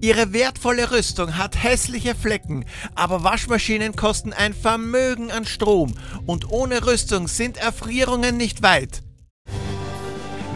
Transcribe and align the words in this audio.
Ihre 0.00 0.32
wertvolle 0.34 0.90
Rüstung 0.90 1.38
hat 1.38 1.62
hässliche 1.62 2.14
Flecken, 2.14 2.66
aber 2.94 3.24
Waschmaschinen 3.24 3.96
kosten 3.96 4.32
ein 4.32 4.52
Vermögen 4.52 5.30
an 5.30 5.46
Strom 5.46 5.94
und 6.26 6.50
ohne 6.50 6.86
Rüstung 6.86 7.28
sind 7.28 7.56
Erfrierungen 7.56 8.36
nicht 8.36 8.62
weit. 8.62 9.02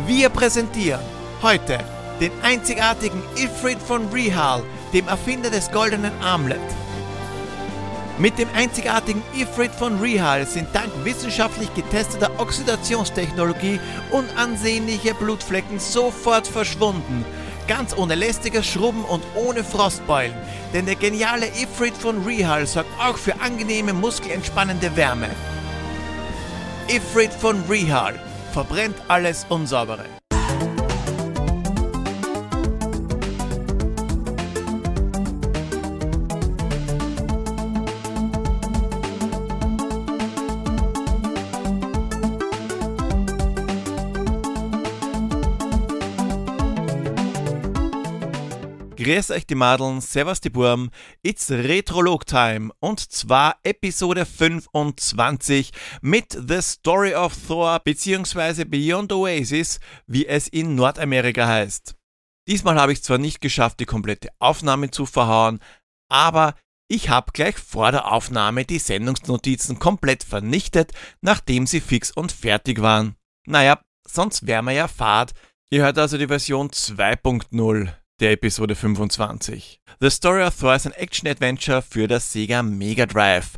Wir 0.07 0.29
präsentieren 0.29 1.01
heute 1.43 1.79
den 2.21 2.33
einzigartigen 2.43 3.23
Ifrit 3.37 3.79
von 3.79 4.09
Rehal, 4.09 4.63
dem 4.93 5.09
Erfinder 5.09 5.49
des 5.49 5.71
goldenen 5.71 6.13
Armlet. 6.21 6.61
Mit 8.19 8.39
dem 8.39 8.49
einzigartigen 8.55 9.23
Ifrit 9.35 9.71
von 9.71 9.99
Rehal 10.01 10.47
sind 10.47 10.69
dank 10.75 10.93
wissenschaftlich 11.05 11.73
getesteter 11.75 12.31
Oxidationstechnologie 12.39 13.81
unansehnliche 14.11 15.15
Blutflecken 15.15 15.79
sofort 15.79 16.47
verschwunden. 16.47 17.25
Ganz 17.71 17.97
ohne 17.97 18.17
lästiges 18.17 18.67
Schrubben 18.67 19.05
und 19.05 19.23
ohne 19.37 19.63
Frostbeulen. 19.63 20.35
Denn 20.75 20.87
der 20.87 20.97
geniale 20.97 21.47
Ifrit 21.47 21.97
von 21.97 22.25
Rehal 22.25 22.67
sorgt 22.67 22.91
auch 23.01 23.17
für 23.17 23.41
angenehme 23.41 23.93
muskelentspannende 23.93 24.97
Wärme. 24.97 25.31
Ifrit 26.89 27.33
von 27.33 27.63
Rehal 27.69 28.19
verbrennt 28.53 28.97
alles 29.07 29.47
Unsaubere. 29.49 30.20
Grüß 49.11 49.33
euch 49.33 49.45
die 49.45 49.57
Madeln, 49.57 50.01
servus 50.01 50.41
die 50.41 50.51
Burm, 50.51 50.89
it's 51.25 51.51
Retrolog 51.51 52.27
Time 52.27 52.71
und 52.79 53.01
zwar 53.01 53.57
Episode 53.65 54.25
25 54.25 55.73
mit 56.01 56.39
The 56.47 56.63
Story 56.63 57.17
of 57.17 57.35
Thor 57.49 57.81
bzw. 57.81 58.65
Beyond 58.67 59.13
Oasis, 59.13 59.81
wie 60.07 60.29
es 60.29 60.47
in 60.47 60.77
Nordamerika 60.77 61.45
heißt. 61.45 61.97
Diesmal 62.47 62.81
habe 62.81 62.93
ich 62.93 63.03
zwar 63.03 63.19
nicht 63.19 63.41
geschafft, 63.41 63.81
die 63.81 63.85
komplette 63.85 64.29
Aufnahme 64.39 64.93
zu 64.93 65.07
verhauen, 65.07 65.59
aber 66.09 66.55
ich 66.87 67.09
habe 67.09 67.33
gleich 67.33 67.59
vor 67.59 67.91
der 67.91 68.13
Aufnahme 68.13 68.65
die 68.65 68.79
Sendungsnotizen 68.79 69.81
komplett 69.81 70.23
vernichtet, 70.23 70.93
nachdem 71.21 71.67
sie 71.67 71.81
fix 71.81 72.13
und 72.13 72.31
fertig 72.31 72.81
waren. 72.81 73.17
Naja, 73.45 73.81
sonst 74.07 74.47
wären 74.47 74.67
wir 74.67 74.73
ja 74.73 74.87
fad. 74.87 75.33
Ihr 75.69 75.83
hört 75.83 75.99
also 75.99 76.17
die 76.17 76.29
Version 76.29 76.71
2.0 76.71 77.93
der 78.21 78.33
Episode 78.33 78.75
25. 78.75 79.81
The 80.01 80.11
Story 80.11 80.43
of 80.43 80.59
Thor 80.59 80.75
ist 80.75 80.87
ein 80.87 80.93
Action-Adventure 80.93 81.83
für 81.83 82.07
das 82.07 82.33
Sega 82.33 82.63
Mega 82.63 83.07
Drive. 83.07 83.57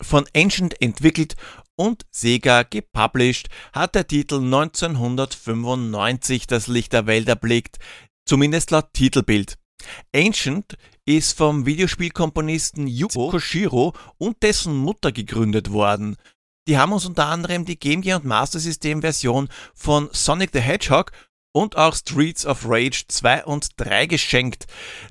Von 0.00 0.24
Ancient 0.34 0.80
entwickelt 0.82 1.36
und 1.76 2.04
Sega 2.10 2.64
gepublished, 2.64 3.48
hat 3.72 3.94
der 3.94 4.06
Titel 4.06 4.36
1995 4.36 6.48
das 6.48 6.66
Licht 6.66 6.92
der 6.92 7.06
Welt 7.06 7.28
erblickt, 7.28 7.78
zumindest 8.26 8.72
laut 8.72 8.92
Titelbild. 8.92 9.56
Ancient 10.14 10.76
ist 11.04 11.36
vom 11.36 11.66
Videospielkomponisten 11.66 12.86
Yuzo 12.86 13.30
Koshiro 13.30 13.92
und 14.18 14.42
dessen 14.42 14.76
Mutter 14.76 15.12
gegründet 15.12 15.72
worden. 15.72 16.16
Die 16.68 16.78
haben 16.78 16.92
uns 16.92 17.06
unter 17.06 17.26
anderem 17.26 17.64
die 17.64 17.78
Game 17.78 18.02
Gear 18.02 18.20
und 18.20 18.26
Master 18.26 18.60
System 18.60 19.00
Version 19.00 19.48
von 19.74 20.08
Sonic 20.12 20.50
the 20.52 20.60
Hedgehog 20.60 21.10
und 21.52 21.76
auch 21.76 21.94
Streets 21.94 22.44
of 22.46 22.64
Rage 22.66 23.04
2 23.08 23.44
und 23.44 23.68
3 23.76 24.06
geschenkt. 24.06 24.66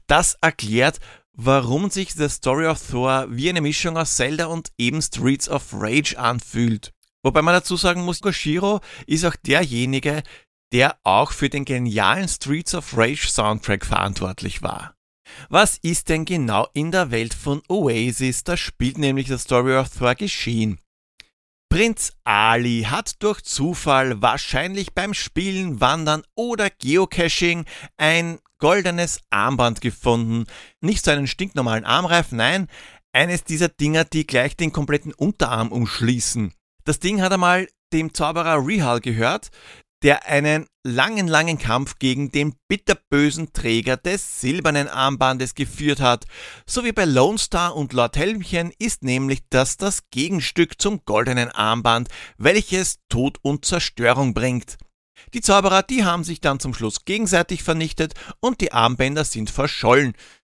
Das 0.07 0.35
erklärt, 0.41 0.99
warum 1.33 1.89
sich 1.89 2.13
The 2.13 2.29
Story 2.29 2.67
of 2.67 2.81
Thor 2.85 3.27
wie 3.29 3.49
eine 3.49 3.61
Mischung 3.61 3.97
aus 3.97 4.15
Zelda 4.15 4.47
und 4.47 4.71
eben 4.77 5.01
Streets 5.01 5.49
of 5.49 5.69
Rage 5.73 6.17
anfühlt. 6.17 6.93
Wobei 7.23 7.41
man 7.41 7.53
dazu 7.53 7.75
sagen 7.77 8.03
muss, 8.03 8.21
Koshiro 8.21 8.81
ist 9.05 9.25
auch 9.25 9.35
derjenige, 9.35 10.23
der 10.71 10.97
auch 11.03 11.31
für 11.31 11.49
den 11.49 11.65
genialen 11.65 12.27
Streets 12.27 12.73
of 12.73 12.97
Rage 12.97 13.27
Soundtrack 13.27 13.85
verantwortlich 13.85 14.61
war. 14.61 14.95
Was 15.49 15.77
ist 15.77 16.09
denn 16.09 16.25
genau 16.25 16.67
in 16.73 16.91
der 16.91 17.11
Welt 17.11 17.33
von 17.33 17.61
Oasis, 17.69 18.43
da 18.43 18.57
spielt 18.57 18.97
nämlich 18.97 19.27
The 19.27 19.37
Story 19.37 19.77
of 19.77 19.89
Thor 19.89 20.15
geschehen? 20.15 20.79
Prinz 21.71 22.11
Ali 22.25 22.85
hat 22.89 23.23
durch 23.23 23.43
Zufall 23.43 24.21
wahrscheinlich 24.21 24.93
beim 24.93 25.13
Spielen, 25.13 25.79
Wandern 25.79 26.23
oder 26.35 26.69
Geocaching 26.69 27.63
ein 27.95 28.39
goldenes 28.57 29.21
Armband 29.29 29.79
gefunden. 29.79 30.47
Nicht 30.81 31.05
so 31.05 31.11
einen 31.11 31.27
stinknormalen 31.27 31.85
Armreif, 31.85 32.33
nein, 32.33 32.67
eines 33.13 33.45
dieser 33.45 33.69
Dinger, 33.69 34.03
die 34.03 34.27
gleich 34.27 34.57
den 34.57 34.73
kompletten 34.73 35.13
Unterarm 35.13 35.71
umschließen. 35.71 36.53
Das 36.83 36.99
Ding 36.99 37.21
hat 37.21 37.31
einmal 37.31 37.69
dem 37.93 38.13
Zauberer 38.13 38.67
Rehal 38.67 38.99
gehört, 38.99 39.49
der 40.03 40.27
einen 40.27 40.67
langen, 40.83 41.27
langen 41.27 41.57
Kampf 41.57 41.99
gegen 41.99 42.31
den 42.31 42.55
bitterbösen 42.67 43.53
Träger 43.53 43.97
des 43.97 44.41
silbernen 44.41 44.87
Armbandes 44.87 45.53
geführt 45.53 45.99
hat. 45.99 46.25
So 46.65 46.83
wie 46.83 46.91
bei 46.91 47.05
Lone 47.05 47.37
Star 47.37 47.75
und 47.75 47.93
Lord 47.93 48.17
Helmchen 48.17 48.71
ist 48.79 49.03
nämlich 49.03 49.41
das 49.49 49.77
das 49.77 50.09
Gegenstück 50.09 50.81
zum 50.81 51.01
goldenen 51.05 51.49
Armband, 51.49 52.09
welches 52.37 52.97
Tod 53.09 53.37
und 53.43 53.65
Zerstörung 53.65 54.33
bringt. 54.33 54.77
Die 55.33 55.41
Zauberer, 55.41 55.83
die 55.83 56.03
haben 56.03 56.23
sich 56.23 56.41
dann 56.41 56.59
zum 56.59 56.73
Schluss 56.73 57.05
gegenseitig 57.05 57.61
vernichtet 57.61 58.15
und 58.39 58.59
die 58.59 58.71
Armbänder 58.71 59.23
sind 59.23 59.51
verschollen, 59.51 60.13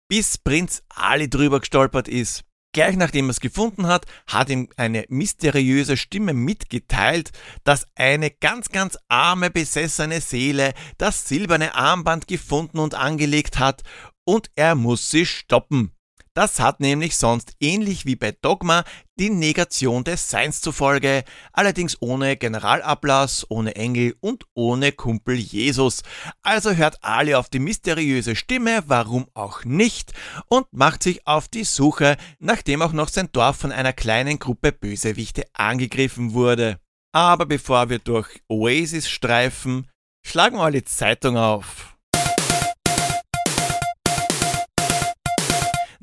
bis 0.09 0.38
Prinz 0.38 0.82
Ali 0.88 1.28
drüber 1.28 1.61
gestolpert 1.61 2.09
ist. 2.09 2.44
Gleich 2.75 2.97
nachdem 2.97 3.27
er 3.27 3.31
es 3.31 3.39
gefunden 3.39 3.87
hat, 3.87 4.05
hat 4.27 4.51
ihm 4.51 4.69
eine 4.77 5.05
mysteriöse 5.09 5.97
Stimme 5.97 6.35
mitgeteilt, 6.35 7.31
dass 7.62 7.87
eine 7.95 8.33
ganz, 8.33 8.69
ganz 8.71 8.99
arme, 9.07 9.49
besessene 9.49 10.21
Seele 10.21 10.75
das 10.99 11.29
silberne 11.29 11.77
Armband 11.77 12.27
gefunden 12.27 12.81
und 12.81 12.97
angelegt 12.97 13.61
hat 13.61 13.83
und 14.25 14.51
er 14.57 14.75
muss 14.75 15.09
sie 15.09 15.25
stoppen. 15.25 15.93
Das 16.37 16.59
hat 16.59 16.81
nämlich 16.81 17.17
sonst 17.17 17.55
ähnlich 17.61 18.06
wie 18.06 18.17
bei 18.17 18.33
Dogma 18.33 18.83
die 19.21 19.31
Negation 19.31 20.03
des 20.03 20.28
Seins 20.28 20.61
zufolge, 20.61 21.22
allerdings 21.53 21.97
ohne 22.03 22.37
Generalablass, 22.37 23.47
ohne 23.49 23.77
Engel 23.77 24.17
und 24.19 24.44
ohne 24.53 24.91
Kumpel 24.91 25.37
Jesus. 25.37 26.03
Also 26.43 26.73
hört 26.73 27.05
Ali 27.05 27.37
auf 27.37 27.49
die 27.49 27.61
mysteriöse 27.61 28.34
Stimme, 28.34 28.83
warum 28.89 29.28
auch 29.34 29.65
nicht, 29.65 30.12
und 30.49 30.67
macht 30.73 31.05
sich 31.05 31.25
auf 31.25 31.47
die 31.47 31.62
Suche, 31.62 32.17
nachdem 32.41 32.83
auch 32.83 32.93
noch 32.93 33.09
sein 33.09 33.28
Dorf 33.31 33.59
von 33.59 33.71
einer 33.71 33.93
kleinen 33.93 34.41
Gruppe 34.41 34.73
Bösewichte 34.73 35.44
angegriffen 35.53 36.33
wurde. 36.33 36.81
Aber 37.12 37.47
bevor 37.47 37.91
wir 37.91 38.00
durch 38.00 38.43
Oasis 38.49 39.09
streifen, 39.09 39.89
schlagen 40.27 40.56
wir 40.56 40.65
alle 40.65 40.83
Zeitung 40.83 41.37
auf. 41.37 41.94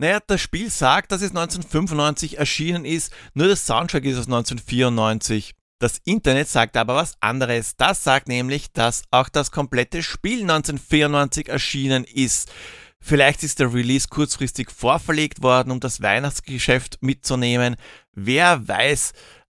Naja, 0.01 0.19
das 0.25 0.41
Spiel 0.41 0.71
sagt, 0.71 1.11
dass 1.11 1.21
es 1.21 1.29
1995 1.29 2.39
erschienen 2.39 2.85
ist, 2.85 3.13
nur 3.35 3.47
das 3.47 3.67
Soundtrack 3.67 4.03
ist 4.05 4.17
aus 4.17 4.25
1994. 4.25 5.53
Das 5.77 5.99
Internet 6.05 6.47
sagt 6.47 6.75
aber 6.75 6.95
was 6.95 7.17
anderes. 7.19 7.75
Das 7.75 8.03
sagt 8.03 8.27
nämlich, 8.27 8.71
dass 8.71 9.03
auch 9.11 9.29
das 9.29 9.51
komplette 9.51 10.01
Spiel 10.01 10.41
1994 10.41 11.49
erschienen 11.49 12.03
ist. 12.03 12.51
Vielleicht 12.99 13.43
ist 13.43 13.59
der 13.59 13.75
Release 13.75 14.07
kurzfristig 14.07 14.71
vorverlegt 14.71 15.43
worden, 15.43 15.69
um 15.69 15.79
das 15.79 16.01
Weihnachtsgeschäft 16.01 16.97
mitzunehmen. 17.01 17.75
Wer 18.11 18.67
weiß. 18.67 19.13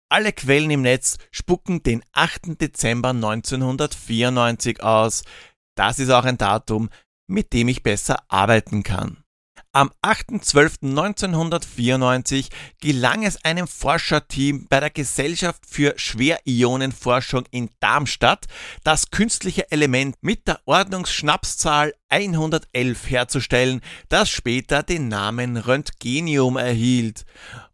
Alle 0.10 0.32
Quellen 0.32 0.70
im 0.70 0.84
Netz 0.84 1.18
spucken 1.32 1.82
den 1.82 2.04
8. 2.14 2.62
Dezember 2.62 3.10
1994 3.10 4.84
aus. 4.84 5.24
Das 5.74 5.98
ist 5.98 6.12
auch 6.12 6.26
ein 6.26 6.38
Datum, 6.38 6.92
mit 7.26 7.52
dem 7.52 7.68
ich 7.68 7.82
besser 7.82 8.20
arbeiten 8.28 8.84
kann. 8.84 9.25
Am 9.76 9.92
8.12.1994 10.04 12.48
gelang 12.80 13.24
es 13.26 13.44
einem 13.44 13.68
Forscherteam 13.68 14.68
bei 14.70 14.80
der 14.80 14.90
Gesellschaft 14.90 15.66
für 15.68 15.96
Schwerionenforschung 15.98 17.44
in 17.52 17.70
Darmstadt, 17.82 18.46
das 18.86 19.12
künstliche 19.12 19.70
Element 19.74 20.16
mit 20.22 20.48
der 20.48 20.62
Ordnungsschnapszahl 20.64 21.94
111 22.08 23.10
herzustellen, 23.10 23.82
das 24.08 24.30
später 24.30 24.82
den 24.82 25.10
Namen 25.10 25.58
Röntgenium 25.58 26.56
erhielt. 26.56 27.26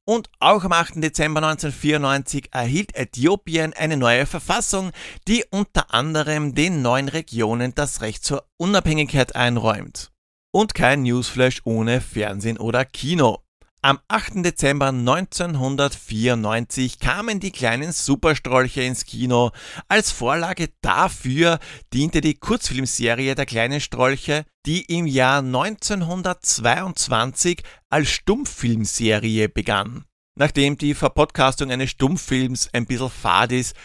Und 0.04 0.28
auch 0.40 0.64
am 0.64 0.72
8. 0.72 1.04
Dezember 1.04 1.44
1994 1.44 2.50
erhielt 2.52 2.96
Äthiopien 2.96 3.74
eine 3.74 3.98
neue 3.98 4.26
Verfassung, 4.26 4.90
die 5.28 5.46
unter 5.52 5.94
anderem 5.94 6.56
den 6.56 6.82
neuen 6.82 7.10
Regionen 7.10 7.76
das 7.76 8.02
Recht 8.02 8.26
zur 8.26 8.48
Unabhängigkeit 8.58 9.36
einräumt. 9.36 10.11
Und 10.54 10.74
kein 10.74 11.04
Newsflash 11.04 11.62
ohne 11.64 12.02
Fernsehen 12.02 12.58
oder 12.58 12.84
Kino. 12.84 13.42
Am 13.82 14.00
8. 14.10 14.44
Dezember 14.46 14.90
1994 14.90 17.00
kamen 17.00 17.40
die 17.40 17.52
kleinen 17.52 17.94
Superstrolche 17.94 18.84
ins 18.84 19.06
Kino. 19.06 19.52
Als 19.88 20.12
Vorlage 20.12 20.68
dafür 20.82 21.58
diente 21.94 22.20
die 22.22 22.36
Kurzfilmserie 22.36 23.34
Der 23.34 23.48
kleine 23.48 23.80
Strolche, 23.80 24.46
die 24.66 24.82
im 24.84 25.08
Jahr 25.08 25.40
1922 25.40 27.64
als 27.90 28.10
Stummfilmserie 28.10 29.50
begann. 29.50 30.06
Nachdem 30.36 30.78
die 30.78 30.94
Verpodcastung 30.94 31.72
eines 31.72 31.90
Stummfilms 31.92 32.70
ein 32.74 32.86
bisschen 32.86 33.10
fad 33.10 33.54
ist, 33.54 33.76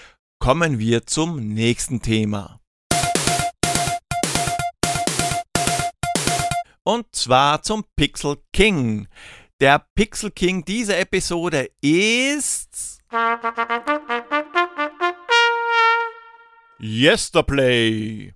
kommen 0.41 0.79
wir 0.79 1.07
zum 1.07 1.55
nächsten 1.55 2.03
Thema. 2.03 2.56
Und 6.87 7.17
zwar 7.17 7.63
zum 7.63 7.85
Pixel 7.97 8.37
King. 8.53 9.09
Der 9.61 9.85
Pixel 9.97 10.31
King 10.31 10.65
dieser 10.65 10.97
Episode 11.01 11.69
ist. 11.81 13.01
Yesterplay. 16.79 18.35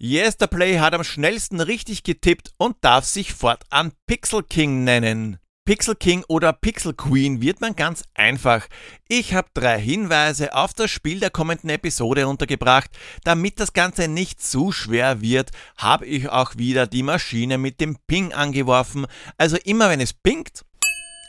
Yesterplay 0.00 0.78
hat 0.80 0.94
am 0.94 1.04
schnellsten 1.04 1.60
richtig 1.60 2.02
getippt 2.02 2.52
und 2.56 2.76
darf 2.80 3.04
sich 3.04 3.32
fortan 3.32 3.92
Pixel 4.08 4.42
King 4.42 4.82
nennen. 4.82 5.38
Pixel 5.64 5.94
King 5.94 6.24
oder 6.26 6.52
Pixel 6.52 6.92
Queen 6.92 7.40
wird 7.40 7.60
man 7.60 7.76
ganz 7.76 8.02
einfach. 8.14 8.66
Ich 9.06 9.32
habe 9.32 9.46
drei 9.54 9.78
Hinweise 9.78 10.56
auf 10.56 10.74
das 10.74 10.90
Spiel 10.90 11.20
der 11.20 11.30
kommenden 11.30 11.70
Episode 11.70 12.26
untergebracht. 12.26 12.90
Damit 13.22 13.60
das 13.60 13.72
Ganze 13.72 14.08
nicht 14.08 14.42
zu 14.42 14.72
schwer 14.72 15.20
wird, 15.20 15.52
habe 15.76 16.04
ich 16.04 16.28
auch 16.28 16.56
wieder 16.56 16.88
die 16.88 17.04
Maschine 17.04 17.58
mit 17.58 17.80
dem 17.80 17.96
Ping 18.08 18.32
angeworfen. 18.32 19.06
Also 19.38 19.56
immer 19.64 19.88
wenn 19.88 20.00
es 20.00 20.12
pinkt, 20.12 20.64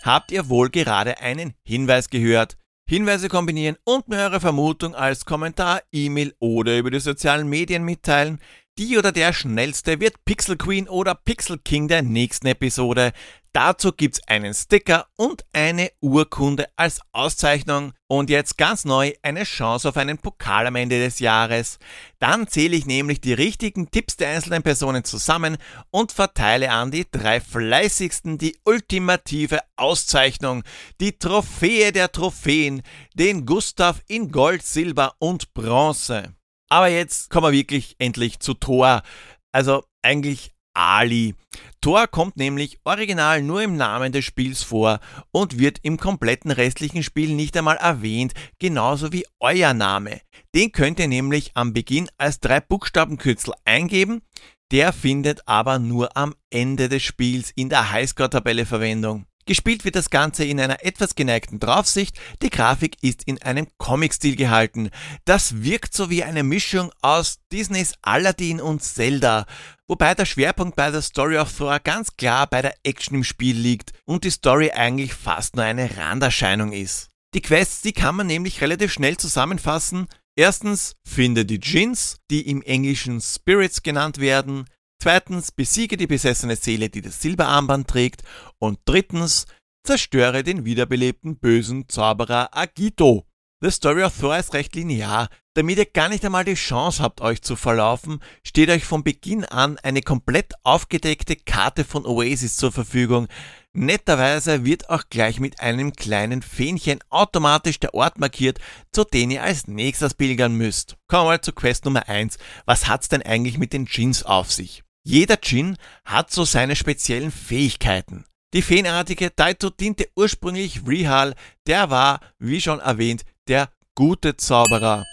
habt 0.01 0.31
ihr 0.31 0.49
wohl 0.49 0.71
gerade 0.71 1.19
einen 1.19 1.53
Hinweis 1.63 2.09
gehört. 2.09 2.57
Hinweise 2.89 3.29
kombinieren 3.29 3.77
und 3.85 4.07
mir 4.07 4.17
eure 4.17 4.39
Vermutung 4.39 4.95
als 4.95 5.25
Kommentar, 5.25 5.83
E-Mail 5.91 6.33
oder 6.39 6.77
über 6.77 6.89
die 6.89 6.99
sozialen 6.99 7.47
Medien 7.47 7.83
mitteilen. 7.83 8.39
Die 8.79 8.97
oder 8.97 9.11
der 9.11 9.33
Schnellste 9.33 9.99
wird 9.99 10.25
Pixel 10.25 10.57
Queen 10.57 10.89
oder 10.89 11.13
Pixel 11.13 11.59
King 11.59 11.87
der 11.87 12.01
nächsten 12.01 12.47
Episode. 12.47 13.13
Dazu 13.51 13.91
gibt's 13.91 14.19
einen 14.27 14.55
Sticker 14.55 15.05
und 15.15 15.45
eine 15.53 15.91
Urkunde 16.01 16.65
als 16.75 16.99
Auszeichnung 17.11 17.93
und 18.07 18.31
jetzt 18.31 18.57
ganz 18.57 18.83
neu 18.83 19.13
eine 19.21 19.43
Chance 19.43 19.89
auf 19.89 19.97
einen 19.97 20.17
Pokal 20.17 20.65
am 20.65 20.75
Ende 20.75 20.97
des 20.97 21.19
Jahres. 21.19 21.77
Dann 22.17 22.47
zähle 22.47 22.75
ich 22.75 22.87
nämlich 22.87 23.21
die 23.21 23.33
richtigen 23.33 23.91
Tipps 23.91 24.17
der 24.17 24.29
einzelnen 24.29 24.63
Personen 24.63 25.03
zusammen 25.03 25.57
und 25.91 26.11
verteile 26.11 26.71
an 26.71 26.89
die 26.89 27.05
drei 27.11 27.41
fleißigsten 27.41 28.39
die 28.39 28.57
ultimative 28.65 29.59
Auszeichnung, 29.75 30.63
die 30.99 31.19
Trophäe 31.19 31.91
der 31.91 32.11
Trophäen, 32.11 32.81
den 33.13 33.45
Gustav 33.45 34.01
in 34.07 34.31
Gold, 34.31 34.65
Silber 34.65 35.13
und 35.19 35.53
Bronze. 35.53 36.33
Aber 36.73 36.87
jetzt 36.87 37.29
kommen 37.29 37.45
wir 37.45 37.59
wirklich 37.59 37.95
endlich 37.99 38.39
zu 38.39 38.55
Thor. 38.55 39.03
Also 39.51 39.83
eigentlich 40.01 40.53
Ali. 40.73 41.35
Thor 41.81 42.07
kommt 42.07 42.35
nämlich 42.35 42.79
original 42.83 43.43
nur 43.43 43.61
im 43.61 43.77
Namen 43.77 44.11
des 44.11 44.25
Spiels 44.25 44.63
vor 44.63 44.99
und 45.31 45.59
wird 45.59 45.77
im 45.83 45.97
kompletten 45.97 46.49
restlichen 46.49 47.03
Spiel 47.03 47.35
nicht 47.35 47.55
einmal 47.55 47.77
erwähnt, 47.77 48.33
genauso 48.57 49.13
wie 49.13 49.23
euer 49.39 49.75
Name. 49.75 50.21
Den 50.55 50.71
könnt 50.71 50.99
ihr 50.99 51.07
nämlich 51.07 51.51
am 51.53 51.73
Beginn 51.73 52.09
als 52.17 52.39
drei 52.39 52.59
Buchstabenkürzel 52.59 53.53
eingeben, 53.65 54.23
der 54.71 54.93
findet 54.93 55.47
aber 55.47 55.77
nur 55.77 56.17
am 56.17 56.33
Ende 56.49 56.89
des 56.89 57.03
Spiels 57.03 57.51
in 57.55 57.69
der 57.69 57.91
Highscore-Tabelle 57.91 58.65
Verwendung. 58.65 59.27
Gespielt 59.45 59.83
wird 59.83 59.95
das 59.95 60.09
Ganze 60.09 60.45
in 60.45 60.59
einer 60.59 60.85
etwas 60.85 61.15
geneigten 61.15 61.59
Draufsicht, 61.59 62.17
die 62.41 62.49
Grafik 62.49 62.97
ist 63.01 63.23
in 63.23 63.41
einem 63.41 63.67
Comic-Stil 63.77 64.35
gehalten. 64.37 64.89
Das 65.25 65.63
wirkt 65.63 65.93
so 65.93 66.09
wie 66.09 66.23
eine 66.23 66.43
Mischung 66.43 66.91
aus 67.01 67.39
Disneys 67.51 67.93
Aladdin 68.01 68.61
und 68.61 68.81
Zelda, 68.81 69.45
wobei 69.87 70.15
der 70.15 70.25
Schwerpunkt 70.25 70.75
bei 70.77 70.91
der 70.91 71.01
Story 71.01 71.37
of 71.37 71.51
Thor 71.57 71.79
ganz 71.79 72.15
klar 72.15 72.47
bei 72.47 72.61
der 72.61 72.75
Action 72.83 73.17
im 73.17 73.23
Spiel 73.23 73.57
liegt 73.57 73.91
und 74.05 74.23
die 74.23 74.31
Story 74.31 74.71
eigentlich 74.71 75.13
fast 75.13 75.55
nur 75.55 75.65
eine 75.65 75.97
Randerscheinung 75.97 76.71
ist. 76.71 77.09
Die 77.33 77.41
Quests, 77.41 77.81
die 77.81 77.93
kann 77.93 78.15
man 78.15 78.27
nämlich 78.27 78.61
relativ 78.61 78.93
schnell 78.93 79.17
zusammenfassen. 79.17 80.07
Erstens, 80.35 80.95
finde 81.03 81.45
die 81.45 81.59
Djinns, 81.59 82.17
die 82.31 82.47
im 82.49 82.61
Englischen 82.61 83.21
Spirits 83.21 83.83
genannt 83.83 84.19
werden. 84.19 84.65
Zweitens, 85.03 85.51
besiege 85.51 85.97
die 85.97 86.07
besessene 86.07 86.55
Seele, 86.55 86.89
die 86.89 87.01
das 87.01 87.21
Silberarmband 87.21 87.89
trägt. 87.89 88.23
Und 88.57 88.79
drittens, 88.85 89.47
zerstöre 89.85 90.43
den 90.43 90.63
wiederbelebten 90.63 91.39
bösen 91.39 91.89
Zauberer 91.89 92.55
Agito. 92.55 93.25
The 93.59 93.69
Story 93.69 94.03
of 94.03 94.17
Thor 94.17 94.37
ist 94.37 94.53
recht 94.53 94.73
linear. 94.75 95.27
Damit 95.55 95.77
ihr 95.77 95.87
gar 95.87 96.07
nicht 96.07 96.23
einmal 96.23 96.45
die 96.45 96.53
Chance 96.53 97.03
habt, 97.03 97.19
euch 97.19 97.41
zu 97.41 97.57
verlaufen, 97.57 98.21
steht 98.45 98.69
euch 98.69 98.85
von 98.85 99.03
Beginn 99.03 99.43
an 99.43 99.77
eine 99.79 100.01
komplett 100.01 100.53
aufgedeckte 100.63 101.35
Karte 101.35 101.83
von 101.83 102.05
Oasis 102.05 102.55
zur 102.55 102.71
Verfügung. 102.71 103.27
Netterweise 103.73 104.63
wird 104.63 104.89
auch 104.89 105.03
gleich 105.09 105.41
mit 105.41 105.59
einem 105.59 105.91
kleinen 105.91 106.41
Fähnchen 106.41 106.99
automatisch 107.09 107.77
der 107.81 107.93
Ort 107.93 108.19
markiert, 108.19 108.59
zu 108.93 109.03
dem 109.03 109.31
ihr 109.31 109.43
als 109.43 109.67
nächstes 109.67 110.13
pilgern 110.13 110.55
müsst. 110.55 110.95
Kommen 111.09 111.25
wir 111.25 111.31
mal 111.31 111.41
zu 111.41 111.51
Quest 111.51 111.83
Nummer 111.83 112.07
1. 112.07 112.37
Was 112.65 112.87
hat's 112.87 113.09
denn 113.09 113.21
eigentlich 113.21 113.57
mit 113.57 113.73
den 113.73 113.85
Jeans 113.85 114.23
auf 114.23 114.49
sich? 114.49 114.81
Jeder 115.05 115.37
Djinn 115.37 115.77
hat 116.05 116.31
so 116.31 116.45
seine 116.45 116.75
speziellen 116.75 117.31
Fähigkeiten. 117.31 118.25
Die 118.53 118.61
feenartige 118.61 119.31
Daito 119.31 119.69
diente 119.69 120.07
ursprünglich 120.15 120.87
Rihal, 120.87 121.35
der 121.67 121.89
war, 121.89 122.21
wie 122.39 122.61
schon 122.61 122.79
erwähnt, 122.79 123.25
der 123.47 123.69
gute 123.95 124.37
Zauberer 124.37 125.05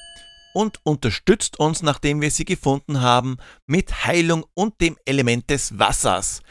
und 0.54 0.80
unterstützt 0.84 1.58
uns, 1.58 1.82
nachdem 1.82 2.20
wir 2.20 2.30
sie 2.30 2.44
gefunden 2.44 3.00
haben, 3.00 3.36
mit 3.66 4.04
Heilung 4.04 4.44
und 4.54 4.80
dem 4.80 4.96
Element 5.04 5.50
des 5.50 5.78
Wassers. 5.78 6.42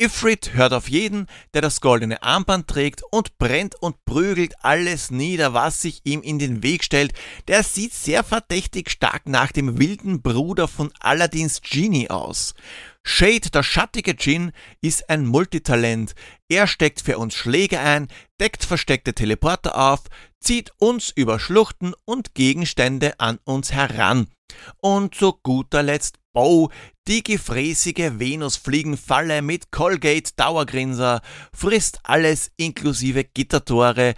Ifrit 0.00 0.54
hört 0.54 0.72
auf 0.74 0.88
jeden, 0.88 1.26
der 1.54 1.60
das 1.60 1.80
goldene 1.80 2.22
Armband 2.22 2.68
trägt 2.68 3.02
und 3.10 3.36
brennt 3.36 3.74
und 3.74 4.04
prügelt 4.04 4.54
alles 4.62 5.10
nieder, 5.10 5.54
was 5.54 5.82
sich 5.82 6.02
ihm 6.04 6.22
in 6.22 6.38
den 6.38 6.62
Weg 6.62 6.84
stellt. 6.84 7.12
Der 7.48 7.64
sieht 7.64 7.92
sehr 7.92 8.22
verdächtig 8.22 8.90
stark 8.90 9.28
nach 9.28 9.50
dem 9.50 9.80
wilden 9.80 10.22
Bruder 10.22 10.68
von 10.68 10.92
Aladdins 11.00 11.60
Genie 11.62 12.10
aus. 12.10 12.54
Shade, 13.02 13.50
der 13.50 13.64
schattige 13.64 14.14
Djinn, 14.14 14.52
ist 14.80 15.10
ein 15.10 15.26
Multitalent. 15.26 16.14
Er 16.48 16.68
steckt 16.68 17.00
für 17.00 17.18
uns 17.18 17.34
Schläge 17.34 17.80
ein, 17.80 18.06
deckt 18.40 18.64
versteckte 18.64 19.14
Teleporter 19.14 19.76
auf, 19.76 20.02
zieht 20.38 20.70
uns 20.78 21.10
über 21.10 21.40
Schluchten 21.40 21.92
und 22.04 22.34
Gegenstände 22.34 23.18
an 23.18 23.40
uns 23.42 23.72
heran. 23.72 24.28
Und 24.80 25.16
zu 25.16 25.32
guter 25.42 25.82
Letzt 25.82 26.18
Bow, 26.38 26.70
die 27.08 27.24
gefräßige 27.24 28.20
Venusfliegenfalle 28.20 29.42
mit 29.42 29.72
Colgate 29.72 30.30
Dauergrinser, 30.36 31.20
frisst 31.52 31.98
alles 32.04 32.52
inklusive 32.56 33.24
Gittertore. 33.24 34.14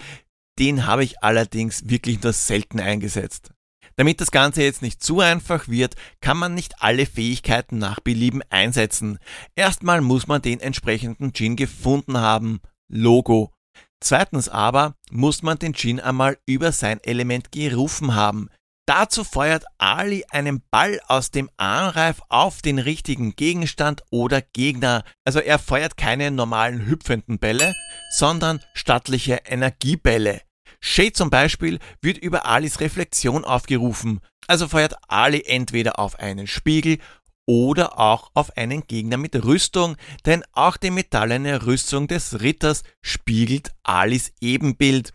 Den 0.58 0.86
habe 0.86 1.02
ich 1.02 1.22
allerdings 1.22 1.88
wirklich 1.88 2.22
nur 2.22 2.34
selten 2.34 2.78
eingesetzt. 2.78 3.52
Damit 3.96 4.20
das 4.20 4.30
Ganze 4.30 4.62
jetzt 4.62 4.82
nicht 4.82 5.02
zu 5.02 5.20
einfach 5.20 5.68
wird, 5.68 5.94
kann 6.20 6.36
man 6.36 6.54
nicht 6.54 6.82
alle 6.82 7.06
Fähigkeiten 7.06 7.78
nach 7.78 8.00
Belieben 8.00 8.42
einsetzen. 8.50 9.18
Erstmal 9.56 10.02
muss 10.02 10.26
man 10.26 10.42
den 10.42 10.60
entsprechenden 10.60 11.32
Gin 11.32 11.56
gefunden 11.56 12.18
haben. 12.18 12.60
Logo. 12.92 13.54
Zweitens 14.02 14.50
aber 14.50 14.94
muss 15.10 15.42
man 15.42 15.58
den 15.58 15.72
Djinn 15.72 16.00
einmal 16.00 16.36
über 16.44 16.72
sein 16.72 17.00
Element 17.02 17.50
gerufen 17.50 18.14
haben. 18.14 18.50
Dazu 18.90 19.22
feuert 19.22 19.66
Ali 19.78 20.24
einen 20.30 20.64
Ball 20.68 20.98
aus 21.06 21.30
dem 21.30 21.48
Armreif 21.58 22.22
auf 22.28 22.60
den 22.60 22.80
richtigen 22.80 23.36
Gegenstand 23.36 24.02
oder 24.10 24.42
Gegner. 24.42 25.04
Also 25.24 25.38
er 25.38 25.60
feuert 25.60 25.96
keine 25.96 26.32
normalen 26.32 26.86
hüpfenden 26.86 27.38
Bälle, 27.38 27.72
sondern 28.10 28.58
stattliche 28.74 29.42
Energiebälle. 29.46 30.40
Shay 30.80 31.12
zum 31.12 31.30
Beispiel 31.30 31.78
wird 32.02 32.18
über 32.18 32.46
Alis 32.46 32.80
Reflexion 32.80 33.44
aufgerufen. 33.44 34.18
Also 34.48 34.66
feuert 34.66 34.96
Ali 35.06 35.44
entweder 35.46 36.00
auf 36.00 36.18
einen 36.18 36.48
Spiegel 36.48 36.98
oder 37.46 37.96
auch 38.00 38.32
auf 38.34 38.56
einen 38.56 38.88
Gegner 38.88 39.18
mit 39.18 39.36
Rüstung, 39.44 39.96
denn 40.26 40.42
auch 40.50 40.76
die 40.76 40.90
metallene 40.90 41.64
Rüstung 41.64 42.08
des 42.08 42.40
Ritters 42.40 42.82
spiegelt 43.02 43.70
Alis 43.84 44.32
Ebenbild. 44.40 45.12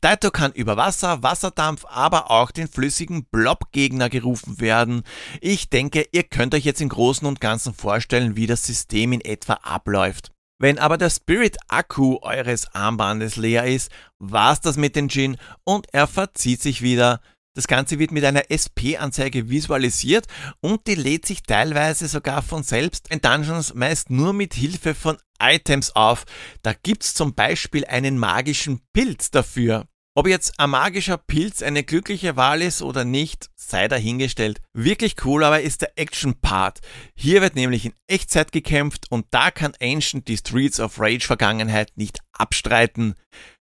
Daito 0.00 0.30
kann 0.30 0.52
über 0.52 0.76
Wasser, 0.76 1.22
Wasserdampf, 1.22 1.84
aber 1.88 2.30
auch 2.30 2.50
den 2.50 2.68
flüssigen 2.68 3.24
Blob-Gegner 3.24 4.10
gerufen 4.10 4.60
werden. 4.60 5.02
Ich 5.40 5.70
denke, 5.70 6.06
ihr 6.12 6.24
könnt 6.24 6.54
euch 6.54 6.64
jetzt 6.64 6.80
im 6.80 6.88
Großen 6.88 7.26
und 7.26 7.40
Ganzen 7.40 7.74
vorstellen, 7.74 8.36
wie 8.36 8.46
das 8.46 8.66
System 8.66 9.12
in 9.12 9.20
etwa 9.20 9.54
abläuft. 9.62 10.30
Wenn 10.58 10.78
aber 10.78 10.98
der 10.98 11.10
Spirit-Akku 11.10 12.18
eures 12.22 12.74
Armbandes 12.74 13.36
leer 13.36 13.66
ist, 13.66 13.90
war's 14.18 14.60
das 14.60 14.76
mit 14.76 14.94
dem 14.94 15.08
Djinn 15.08 15.36
und 15.64 15.86
er 15.92 16.06
verzieht 16.06 16.62
sich 16.62 16.80
wieder. 16.80 17.20
Das 17.54 17.68
Ganze 17.68 18.00
wird 18.00 18.10
mit 18.10 18.24
einer 18.24 18.50
SP-Anzeige 18.50 19.48
visualisiert 19.48 20.26
und 20.60 20.88
die 20.88 20.96
lädt 20.96 21.24
sich 21.24 21.44
teilweise 21.44 22.08
sogar 22.08 22.42
von 22.42 22.64
selbst 22.64 23.08
in 23.12 23.20
Dungeons 23.20 23.74
meist 23.74 24.10
nur 24.10 24.32
mit 24.32 24.54
Hilfe 24.54 24.92
von 24.92 25.18
Items 25.40 25.94
auf. 25.94 26.24
Da 26.62 26.72
gibt's 26.72 27.14
zum 27.14 27.34
Beispiel 27.34 27.84
einen 27.84 28.18
magischen 28.18 28.80
Pilz 28.92 29.30
dafür. 29.30 29.86
Ob 30.16 30.28
jetzt 30.28 30.60
ein 30.60 30.70
magischer 30.70 31.16
Pilz 31.16 31.60
eine 31.60 31.82
glückliche 31.82 32.36
Wahl 32.36 32.62
ist 32.62 32.82
oder 32.82 33.04
nicht, 33.04 33.50
sei 33.56 33.88
dahingestellt. 33.88 34.60
Wirklich 34.72 35.16
cool 35.24 35.42
aber 35.42 35.60
ist 35.60 35.82
der 35.82 35.98
Action-Part. 35.98 36.80
Hier 37.16 37.42
wird 37.42 37.56
nämlich 37.56 37.84
in 37.84 37.94
Echtzeit 38.06 38.52
gekämpft 38.52 39.10
und 39.10 39.26
da 39.30 39.50
kann 39.50 39.74
Ancient 39.80 40.28
die 40.28 40.36
Streets 40.36 40.78
of 40.78 41.00
Rage 41.00 41.26
Vergangenheit 41.26 41.90
nicht 41.96 42.20
abstreiten. 42.32 43.14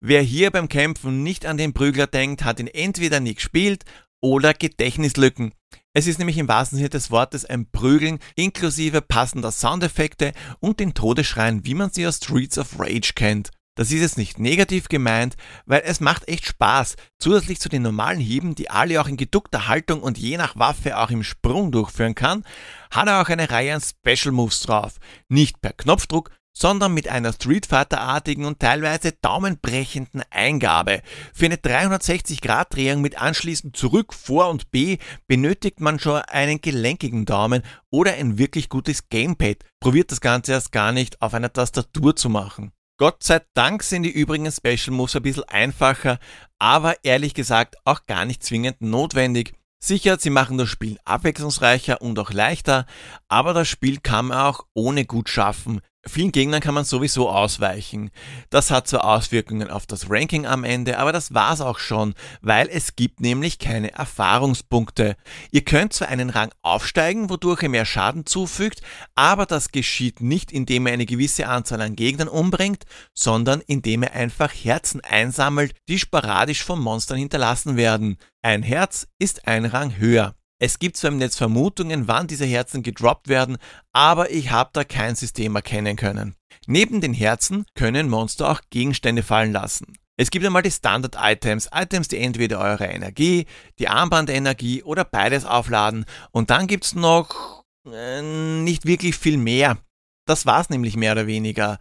Wer 0.06 0.20
hier 0.20 0.50
beim 0.50 0.68
Kämpfen 0.68 1.23
nicht 1.23 1.46
an 1.46 1.56
den 1.56 1.73
Prügler 1.73 2.06
denkt, 2.06 2.44
hat 2.44 2.61
ihn 2.61 2.66
entweder 2.66 3.20
nie 3.20 3.37
gespielt 3.37 3.84
oder 4.20 4.52
Gedächtnislücken. 4.52 5.54
Es 5.94 6.06
ist 6.06 6.18
nämlich 6.18 6.37
im 6.37 6.46
wahrsten 6.46 6.76
Sinne 6.76 6.90
des 6.90 7.11
Wortes 7.11 7.46
ein 7.46 7.70
Prügeln 7.70 8.18
inklusive 8.37 9.00
passender 9.00 9.50
Soundeffekte 9.50 10.34
und 10.61 10.78
den 10.78 10.92
Todesschreien, 10.92 11.64
wie 11.64 11.73
man 11.73 11.88
sie 11.88 12.06
aus 12.06 12.18
Streets 12.18 12.58
of 12.58 12.78
Rage 12.78 13.12
kennt. 13.14 13.49
Das 13.76 13.90
ist 13.92 14.02
jetzt 14.02 14.18
nicht 14.18 14.38
negativ 14.38 14.88
gemeint, 14.88 15.37
weil 15.64 15.80
es 15.87 16.00
macht 16.00 16.28
echt 16.28 16.44
Spaß. 16.44 16.96
Zusätzlich 17.18 17.58
zu 17.58 17.70
den 17.70 17.80
normalen 17.80 18.20
Hieben, 18.20 18.54
die 18.54 18.68
alle 18.68 19.00
auch 19.00 19.08
in 19.08 19.16
geduckter 19.16 19.68
Haltung 19.68 20.02
und 20.02 20.18
je 20.18 20.37
nach 20.37 20.54
Waffe 20.54 20.99
auch 20.99 21.08
im 21.08 21.23
Sprung 21.23 21.73
durchführen 21.73 22.14
kann, 22.14 22.44
hat 22.90 23.08
er 23.08 23.23
auch 23.23 23.30
eine 23.30 23.49
Reihe 23.49 23.75
an 23.75 23.80
Special 23.80 24.32
Moves 24.34 24.61
drauf. 24.61 24.96
Nicht 25.30 25.62
per 25.62 25.73
Knopfdruck, 25.73 26.30
sondern 26.56 26.94
mit 26.94 27.08
einer 27.08 27.32
Street 27.32 27.66
Fighter-artigen 27.66 28.44
und 28.44 28.61
teilweise 28.61 29.12
daumenbrechenden 29.12 30.23
Eingabe. 30.30 31.02
Für 31.34 31.46
eine 31.46 31.56
360-Grad-Drehung 31.56 33.00
mit 33.00 33.20
anschließend 33.20 33.76
zurück, 33.76 34.14
vor 34.14 34.49
und 34.49 34.70
B 34.70 34.99
benötigt 35.26 35.80
man 35.80 35.99
schon 35.99 36.23
einen 36.23 36.61
gelenkigen 36.61 37.26
Daumen 37.26 37.62
oder 37.90 38.14
ein 38.14 38.38
wirklich 38.38 38.68
gutes 38.68 39.08
Gamepad. 39.08 39.58
Probiert 39.80 40.12
das 40.12 40.20
Ganze 40.20 40.52
erst 40.52 40.73
gar 40.73 40.92
nicht 40.92 41.20
auf 41.20 41.34
einer 41.34 41.52
Tastatur 41.52 42.16
zu 42.16 42.30
machen. 42.30 42.73
Gott 42.96 43.25
sei 43.25 43.40
Dank 43.54 43.82
sind 43.82 44.04
die 44.04 44.11
übrigen 44.11 44.50
Special 44.50 44.96
Moves 44.96 45.16
ein 45.16 45.23
bisschen 45.23 45.42
einfacher, 45.49 46.20
aber 46.61 46.94
ehrlich 47.02 47.34
gesagt 47.34 47.75
auch 47.84 48.06
gar 48.06 48.25
nicht 48.25 48.44
zwingend 48.44 48.80
notwendig. 48.80 49.54
Sicher, 49.82 50.16
sie 50.18 50.30
machen 50.30 50.58
das 50.58 50.68
Spiel 50.68 50.99
abwechslungsreicher 51.04 52.00
und 52.00 52.18
auch 52.20 52.30
leichter, 52.30 52.87
aber 53.28 53.52
das 53.52 53.68
Spiel 53.68 53.99
kann 53.99 54.26
man 54.26 54.38
auch 54.38 54.64
ohne 54.75 55.04
gut 55.06 55.28
schaffen. 55.28 55.80
Vielen 56.06 56.32
Gegnern 56.32 56.61
kann 56.61 56.75
man 56.75 56.84
sowieso 56.84 57.30
ausweichen. 57.30 58.11
Das 58.50 58.70
hat 58.70 58.87
zwar 58.87 59.04
Auswirkungen 59.04 59.70
auf 59.70 59.87
das 59.87 60.11
Ranking 60.11 60.44
am 60.44 60.62
Ende, 60.62 60.99
aber 60.99 61.12
das 61.12 61.32
war's 61.32 61.62
auch 61.62 61.78
schon, 61.78 62.14
weil 62.42 62.68
es 62.68 62.94
gibt 62.94 63.20
nämlich 63.20 63.58
keine 63.58 63.92
Erfahrungspunkte. 63.92 65.16
Ihr 65.50 65.64
könnt 65.64 65.94
zwar 65.94 66.08
einen 66.08 66.28
Rang 66.28 66.50
aufsteigen, 66.61 67.30
wodurch 67.30 67.62
ihr 67.62 67.70
mehr 67.70 67.87
Schaden 67.87 68.26
zufügt, 68.26 68.82
aber 69.14 69.46
das 69.46 69.73
geschieht 69.73 70.20
nicht, 70.20 70.52
indem 70.52 70.87
ihr 70.87 70.92
eine 70.92 71.06
gewisse 71.06 71.49
Anzahl 71.49 71.80
an 71.80 71.96
Gegnern 71.96 72.28
umbringt, 72.28 72.84
sondern 73.14 73.62
indem 73.66 74.02
ihr 74.02 74.12
einfach 74.12 74.52
Herzen 74.52 75.00
einsammelt, 75.00 75.75
die 75.88 75.99
sporadisch 75.99 76.64
von 76.64 76.80
Monstern 76.80 77.16
hinterlassen 77.16 77.76
werden. 77.76 78.18
Ein 78.42 78.62
Herz 78.62 79.06
ist 79.18 79.49
ein 79.49 79.64
Rang 79.64 79.96
höher. 79.96 80.34
Es 80.61 80.78
gibt 80.78 80.96
zwar 80.96 81.11
im 81.11 81.18
Netz 81.18 81.37
Vermutungen, 81.37 82.06
wann 82.06 82.26
diese 82.26 82.44
Herzen 82.44 82.82
gedroppt 82.82 83.28
werden, 83.28 83.58
aber 83.92 84.30
ich 84.30 84.50
habe 84.50 84.70
da 84.73 84.84
kein 84.84 85.16
System 85.16 85.56
erkennen 85.56 85.96
können. 85.96 86.37
Neben 86.66 87.00
den 87.00 87.12
Herzen 87.12 87.66
können 87.75 88.08
Monster 88.08 88.50
auch 88.50 88.61
Gegenstände 88.70 89.23
fallen 89.23 89.52
lassen. 89.52 89.99
Es 90.16 90.30
gibt 90.30 90.46
einmal 90.46 90.62
die 90.62 90.70
Standard-Items, 90.70 91.70
Items, 91.75 92.06
die 92.06 92.18
entweder 92.18 92.61
eure 92.61 92.87
Energie, 92.87 93.46
die 93.80 93.88
Armbandenergie 93.88 94.84
oder 94.84 95.04
beides 95.04 95.44
aufladen. 95.44 96.04
Und 96.30 96.50
dann 96.50 96.68
gibt's 96.68 96.94
noch 96.94 97.64
äh, 97.90 98.23
nicht 98.23 98.87
wirklich 98.87 99.16
viel 99.16 99.38
mehr. 99.38 99.76
Das 100.25 100.46
war's 100.46 100.70
nämlich 100.70 100.96
mehr 100.96 101.12
oder 101.12 101.26
weniger. 101.26 101.80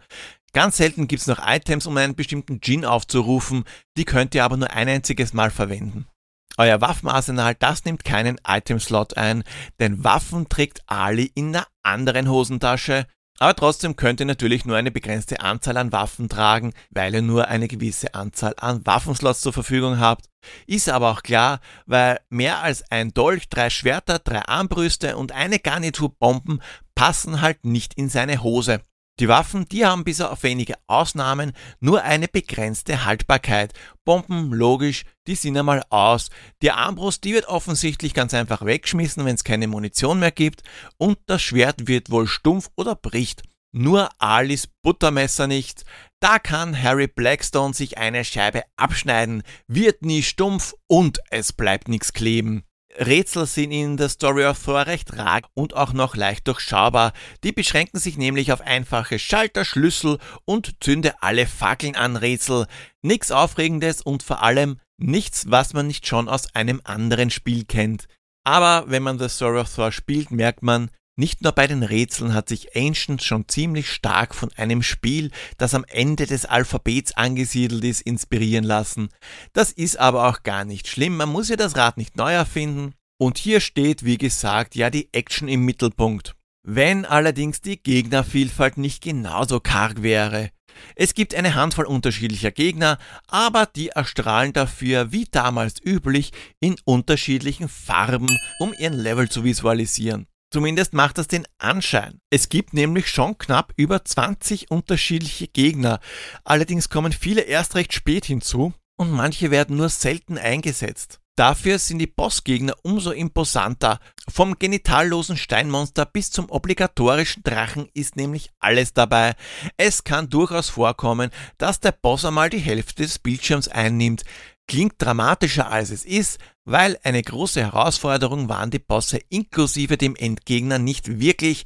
Ganz 0.52 0.76
selten 0.76 1.06
gibt's 1.06 1.28
noch 1.28 1.38
Items, 1.44 1.86
um 1.86 1.96
einen 1.96 2.16
bestimmten 2.16 2.60
Djinn 2.60 2.84
aufzurufen, 2.84 3.64
die 3.96 4.04
könnt 4.04 4.34
ihr 4.34 4.44
aber 4.44 4.56
nur 4.56 4.70
ein 4.70 4.88
einziges 4.88 5.32
Mal 5.32 5.50
verwenden. 5.50 6.06
Euer 6.56 6.80
Waffenarsenal, 6.80 7.56
das 7.56 7.84
nimmt 7.84 8.04
keinen 8.04 8.40
Item-Slot 8.46 9.16
ein, 9.16 9.42
denn 9.80 10.04
Waffen 10.04 10.48
trägt 10.48 10.82
Ali 10.86 11.30
in 11.34 11.54
einer 11.54 11.66
anderen 11.82 12.28
Hosentasche, 12.28 13.06
aber 13.40 13.56
trotzdem 13.56 13.96
könnt 13.96 14.20
ihr 14.20 14.26
natürlich 14.26 14.64
nur 14.64 14.76
eine 14.76 14.92
begrenzte 14.92 15.40
Anzahl 15.40 15.76
an 15.76 15.90
Waffen 15.90 16.28
tragen, 16.28 16.72
weil 16.90 17.14
ihr 17.14 17.22
nur 17.22 17.48
eine 17.48 17.66
gewisse 17.66 18.14
Anzahl 18.14 18.54
an 18.58 18.86
Waffenslots 18.86 19.40
zur 19.40 19.52
Verfügung 19.52 19.98
habt. 19.98 20.26
Ist 20.66 20.88
aber 20.88 21.10
auch 21.10 21.22
klar, 21.22 21.58
weil 21.86 22.20
mehr 22.28 22.62
als 22.62 22.88
ein 22.92 23.12
Dolch, 23.12 23.48
drei 23.48 23.70
Schwerter, 23.70 24.20
drei 24.20 24.42
Armbrüste 24.42 25.16
und 25.16 25.32
eine 25.32 25.58
Garnitur 25.58 26.14
Bomben 26.16 26.60
passen 26.94 27.40
halt 27.40 27.64
nicht 27.64 27.94
in 27.94 28.08
seine 28.08 28.42
Hose. 28.44 28.80
Die 29.20 29.28
Waffen, 29.28 29.68
die 29.68 29.86
haben 29.86 30.02
bis 30.02 30.20
auf 30.20 30.42
wenige 30.42 30.74
Ausnahmen 30.88 31.52
nur 31.78 32.02
eine 32.02 32.26
begrenzte 32.26 33.04
Haltbarkeit. 33.04 33.72
Bomben, 34.04 34.52
logisch, 34.52 35.04
die 35.28 35.36
sind 35.36 35.56
einmal 35.56 35.84
aus. 35.90 36.30
Die 36.62 36.72
Armbrust, 36.72 37.22
die 37.22 37.32
wird 37.32 37.46
offensichtlich 37.46 38.12
ganz 38.12 38.34
einfach 38.34 38.64
weggeschmissen, 38.64 39.24
wenn 39.24 39.36
es 39.36 39.44
keine 39.44 39.68
Munition 39.68 40.18
mehr 40.18 40.32
gibt. 40.32 40.64
Und 40.96 41.16
das 41.26 41.42
Schwert 41.42 41.86
wird 41.86 42.10
wohl 42.10 42.26
stumpf 42.26 42.70
oder 42.74 42.96
bricht. 42.96 43.42
Nur 43.70 44.08
Alis 44.18 44.66
Buttermesser 44.82 45.46
nicht. 45.46 45.84
Da 46.18 46.40
kann 46.40 46.80
Harry 46.80 47.06
Blackstone 47.06 47.72
sich 47.72 47.98
eine 47.98 48.24
Scheibe 48.24 48.62
abschneiden, 48.76 49.44
wird 49.68 50.02
nie 50.02 50.22
stumpf 50.24 50.74
und 50.88 51.20
es 51.30 51.52
bleibt 51.52 51.86
nichts 51.86 52.12
kleben. 52.12 52.64
Rätsel 52.96 53.46
sind 53.46 53.72
in 53.72 53.96
der 53.96 54.08
Story 54.08 54.44
of 54.44 54.62
Thor 54.62 54.86
recht 54.86 55.16
rar 55.18 55.40
und 55.54 55.74
auch 55.74 55.92
noch 55.92 56.14
leicht 56.14 56.46
durchschaubar. 56.46 57.12
Die 57.42 57.52
beschränken 57.52 57.98
sich 57.98 58.16
nämlich 58.16 58.52
auf 58.52 58.60
einfache 58.60 59.18
Schalter, 59.18 59.64
Schlüssel 59.64 60.18
und 60.44 60.82
zünde 60.82 61.14
alle 61.20 61.46
Fackeln 61.46 61.96
an 61.96 62.16
Rätsel. 62.16 62.66
Nix 63.02 63.30
Aufregendes 63.30 64.00
und 64.00 64.22
vor 64.22 64.42
allem 64.42 64.78
nichts, 64.96 65.50
was 65.50 65.72
man 65.72 65.86
nicht 65.88 66.06
schon 66.06 66.28
aus 66.28 66.54
einem 66.54 66.80
anderen 66.84 67.30
Spiel 67.30 67.64
kennt. 67.64 68.06
Aber 68.44 68.84
wenn 68.88 69.02
man 69.02 69.18
The 69.18 69.28
Story 69.28 69.60
of 69.60 69.74
Thor 69.74 69.90
spielt, 69.90 70.30
merkt 70.30 70.62
man, 70.62 70.90
nicht 71.16 71.42
nur 71.42 71.52
bei 71.52 71.68
den 71.68 71.84
Rätseln 71.84 72.34
hat 72.34 72.48
sich 72.48 72.76
Ancient 72.76 73.22
schon 73.22 73.46
ziemlich 73.46 73.88
stark 73.88 74.34
von 74.34 74.50
einem 74.56 74.82
Spiel, 74.82 75.30
das 75.58 75.74
am 75.74 75.84
Ende 75.84 76.26
des 76.26 76.44
Alphabets 76.44 77.16
angesiedelt 77.16 77.84
ist, 77.84 78.00
inspirieren 78.00 78.64
lassen. 78.64 79.08
Das 79.52 79.70
ist 79.70 79.98
aber 79.98 80.28
auch 80.28 80.42
gar 80.42 80.64
nicht 80.64 80.88
schlimm, 80.88 81.16
man 81.16 81.28
muss 81.28 81.48
ja 81.48 81.56
das 81.56 81.76
Rad 81.76 81.98
nicht 81.98 82.16
neu 82.16 82.32
erfinden. 82.32 82.94
Und 83.16 83.38
hier 83.38 83.60
steht, 83.60 84.04
wie 84.04 84.18
gesagt, 84.18 84.74
ja 84.74 84.90
die 84.90 85.08
Action 85.12 85.46
im 85.46 85.64
Mittelpunkt. 85.64 86.34
Wenn 86.66 87.04
allerdings 87.04 87.60
die 87.60 87.80
Gegnervielfalt 87.80 88.76
nicht 88.76 89.02
genauso 89.02 89.60
karg 89.60 90.02
wäre. 90.02 90.50
Es 90.96 91.14
gibt 91.14 91.36
eine 91.36 91.54
Handvoll 91.54 91.84
unterschiedlicher 91.84 92.50
Gegner, 92.50 92.98
aber 93.28 93.66
die 93.66 93.90
erstrahlen 93.90 94.52
dafür, 94.52 95.12
wie 95.12 95.26
damals 95.30 95.80
üblich, 95.84 96.32
in 96.58 96.74
unterschiedlichen 96.84 97.68
Farben, 97.68 98.36
um 98.58 98.74
ihren 98.76 98.94
Level 98.94 99.28
zu 99.28 99.44
visualisieren. 99.44 100.26
Zumindest 100.54 100.92
macht 100.92 101.18
das 101.18 101.26
den 101.26 101.48
Anschein. 101.58 102.20
Es 102.30 102.48
gibt 102.48 102.74
nämlich 102.74 103.08
schon 103.08 103.36
knapp 103.38 103.72
über 103.76 104.04
20 104.04 104.70
unterschiedliche 104.70 105.48
Gegner. 105.48 105.98
Allerdings 106.44 106.88
kommen 106.88 107.10
viele 107.10 107.40
erst 107.40 107.74
recht 107.74 107.92
spät 107.92 108.24
hinzu 108.24 108.72
und 108.96 109.10
manche 109.10 109.50
werden 109.50 109.76
nur 109.76 109.88
selten 109.88 110.38
eingesetzt. 110.38 111.18
Dafür 111.34 111.80
sind 111.80 111.98
die 111.98 112.06
Bossgegner 112.06 112.74
umso 112.84 113.10
imposanter. 113.10 113.98
Vom 114.32 114.56
genitallosen 114.56 115.36
Steinmonster 115.36 116.06
bis 116.06 116.30
zum 116.30 116.48
obligatorischen 116.48 117.42
Drachen 117.42 117.88
ist 117.92 118.14
nämlich 118.14 118.52
alles 118.60 118.92
dabei. 118.92 119.34
Es 119.76 120.04
kann 120.04 120.30
durchaus 120.30 120.68
vorkommen, 120.68 121.30
dass 121.58 121.80
der 121.80 121.90
Boss 121.90 122.24
einmal 122.24 122.48
die 122.48 122.58
Hälfte 122.58 123.02
des 123.02 123.18
Bildschirms 123.18 123.66
einnimmt. 123.66 124.22
Klingt 124.68 124.94
dramatischer 124.98 125.68
als 125.68 125.90
es 125.90 126.04
ist, 126.04 126.38
weil 126.64 126.98
eine 127.02 127.22
große 127.22 127.60
Herausforderung 127.60 128.48
waren 128.48 128.70
die 128.70 128.78
Bosse 128.78 129.18
inklusive 129.28 129.96
dem 129.96 130.16
Endgegner 130.16 130.78
nicht 130.78 131.20
wirklich, 131.20 131.64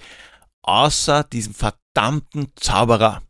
außer 0.63 1.25
diesem 1.25 1.55
verdammten 1.55 2.53
Zauberer. 2.57 3.23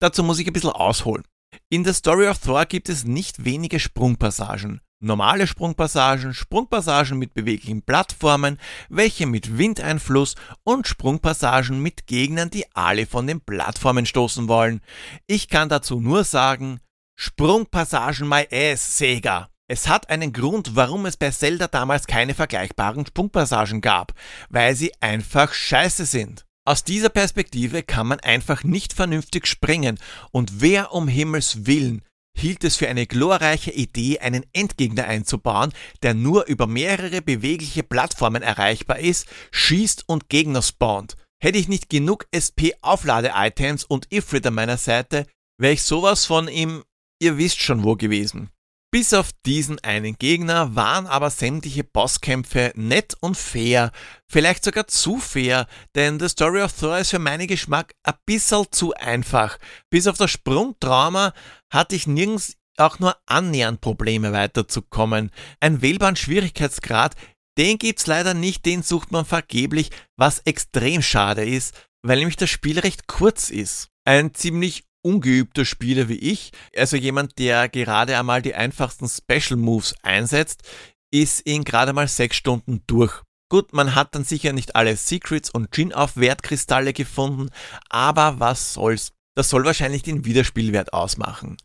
Dazu 0.00 0.22
muss 0.22 0.38
ich 0.38 0.46
ein 0.46 0.52
bisschen 0.52 0.70
ausholen. 0.70 1.24
In 1.70 1.84
der 1.84 1.94
Story 1.94 2.28
of 2.28 2.38
Thor 2.38 2.64
gibt 2.66 2.88
es 2.88 3.04
nicht 3.04 3.44
wenige 3.44 3.80
Sprungpassagen. 3.80 4.80
Normale 5.00 5.46
Sprungpassagen, 5.46 6.34
Sprungpassagen 6.34 7.18
mit 7.18 7.32
beweglichen 7.32 7.82
Plattformen, 7.82 8.58
welche 8.88 9.26
mit 9.26 9.56
Windeinfluss 9.56 10.34
und 10.64 10.88
Sprungpassagen 10.88 11.80
mit 11.80 12.08
Gegnern, 12.08 12.50
die 12.50 12.64
alle 12.74 13.06
von 13.06 13.26
den 13.26 13.40
Plattformen 13.40 14.06
stoßen 14.06 14.48
wollen. 14.48 14.80
Ich 15.26 15.48
kann 15.48 15.68
dazu 15.68 16.00
nur 16.00 16.24
sagen, 16.24 16.80
Sprungpassagen 17.16 18.28
my 18.28 18.48
ass, 18.50 18.98
Sega. 18.98 19.50
Es 19.70 19.86
hat 19.86 20.08
einen 20.08 20.32
Grund, 20.32 20.76
warum 20.76 21.06
es 21.06 21.16
bei 21.16 21.30
Zelda 21.30 21.68
damals 21.68 22.06
keine 22.06 22.34
vergleichbaren 22.34 23.06
Sprungpassagen 23.06 23.80
gab, 23.82 24.14
weil 24.48 24.74
sie 24.74 24.92
einfach 25.00 25.52
scheiße 25.52 26.06
sind. 26.06 26.46
Aus 26.66 26.84
dieser 26.84 27.10
Perspektive 27.10 27.82
kann 27.82 28.06
man 28.06 28.20
einfach 28.20 28.64
nicht 28.64 28.92
vernünftig 28.92 29.46
springen 29.46 29.98
und 30.32 30.60
wer 30.60 30.92
um 30.92 31.06
Himmels 31.06 31.66
willen 31.66 32.02
hielt 32.38 32.64
es 32.64 32.76
für 32.76 32.88
eine 32.88 33.06
glorreiche 33.06 33.72
Idee, 33.72 34.20
einen 34.20 34.44
Endgegner 34.52 35.04
einzubauen, 35.04 35.72
der 36.02 36.14
nur 36.14 36.46
über 36.46 36.66
mehrere 36.66 37.20
bewegliche 37.20 37.82
Plattformen 37.82 38.42
erreichbar 38.42 38.98
ist, 38.98 39.26
schießt 39.50 40.04
und 40.06 40.28
Gegner 40.28 40.62
spawnt. 40.62 41.16
Hätte 41.42 41.58
ich 41.58 41.68
nicht 41.68 41.90
genug 41.90 42.26
SP-Auflade-Items 42.34 43.84
und 43.84 44.12
Ifrit 44.12 44.46
an 44.46 44.54
meiner 44.54 44.76
Seite, 44.76 45.26
wäre 45.58 45.74
ich 45.74 45.82
sowas 45.82 46.26
von 46.26 46.48
im 46.48 46.84
Ihr 47.20 47.36
wisst 47.36 47.60
schon 47.60 47.82
wo 47.82 47.96
gewesen. 47.96 48.50
Bis 48.90 49.12
auf 49.12 49.32
diesen 49.44 49.78
einen 49.80 50.16
Gegner 50.16 50.74
waren 50.74 51.06
aber 51.06 51.28
sämtliche 51.28 51.84
Bosskämpfe 51.84 52.72
nett 52.74 53.14
und 53.20 53.36
fair, 53.36 53.92
vielleicht 54.26 54.64
sogar 54.64 54.86
zu 54.86 55.18
fair, 55.18 55.66
denn 55.94 56.18
The 56.18 56.30
Story 56.30 56.62
of 56.62 56.72
Thor 56.72 56.96
ist 56.96 57.10
für 57.10 57.18
meinen 57.18 57.46
Geschmack 57.46 57.92
ein 58.02 58.14
bisschen 58.24 58.64
zu 58.70 58.94
einfach. 58.94 59.58
Bis 59.90 60.06
auf 60.06 60.16
das 60.16 60.30
Sprungtrauma 60.30 61.34
hatte 61.70 61.96
ich 61.96 62.06
nirgends 62.06 62.56
auch 62.78 62.98
nur 62.98 63.14
annähernd 63.26 63.82
Probleme 63.82 64.32
weiterzukommen. 64.32 65.32
Ein 65.60 65.82
wählbaren 65.82 66.16
Schwierigkeitsgrad, 66.16 67.14
den 67.58 67.76
gibt's 67.76 68.06
leider 68.06 68.32
nicht, 68.32 68.64
den 68.64 68.82
sucht 68.82 69.12
man 69.12 69.26
vergeblich, 69.26 69.90
was 70.16 70.38
extrem 70.40 71.02
schade 71.02 71.44
ist, 71.44 71.74
weil 72.02 72.18
nämlich 72.18 72.36
das 72.36 72.48
Spiel 72.48 72.78
recht 72.78 73.06
kurz 73.06 73.50
ist. 73.50 73.88
Ein 74.06 74.32
ziemlich 74.32 74.84
ungeübter 75.08 75.64
Spieler 75.64 76.08
wie 76.08 76.18
ich, 76.18 76.52
also 76.76 76.96
jemand, 76.96 77.38
der 77.38 77.68
gerade 77.68 78.18
einmal 78.18 78.42
die 78.42 78.54
einfachsten 78.54 79.08
Special 79.08 79.58
Moves 79.58 79.94
einsetzt, 80.02 80.62
ist 81.10 81.40
in 81.40 81.64
gerade 81.64 81.92
mal 81.94 82.08
sechs 82.08 82.36
Stunden 82.36 82.82
durch. 82.86 83.22
Gut, 83.50 83.72
man 83.72 83.94
hat 83.94 84.14
dann 84.14 84.24
sicher 84.24 84.52
nicht 84.52 84.76
alle 84.76 84.94
Secrets 84.96 85.48
und 85.48 85.72
Gin-auf-Wertkristalle 85.72 86.92
gefunden, 86.92 87.48
aber 87.88 88.40
was 88.40 88.74
soll's. 88.74 89.12
Das 89.34 89.48
soll 89.48 89.64
wahrscheinlich 89.64 90.02
den 90.02 90.26
Wiederspielwert 90.26 90.92
ausmachen. 90.92 91.56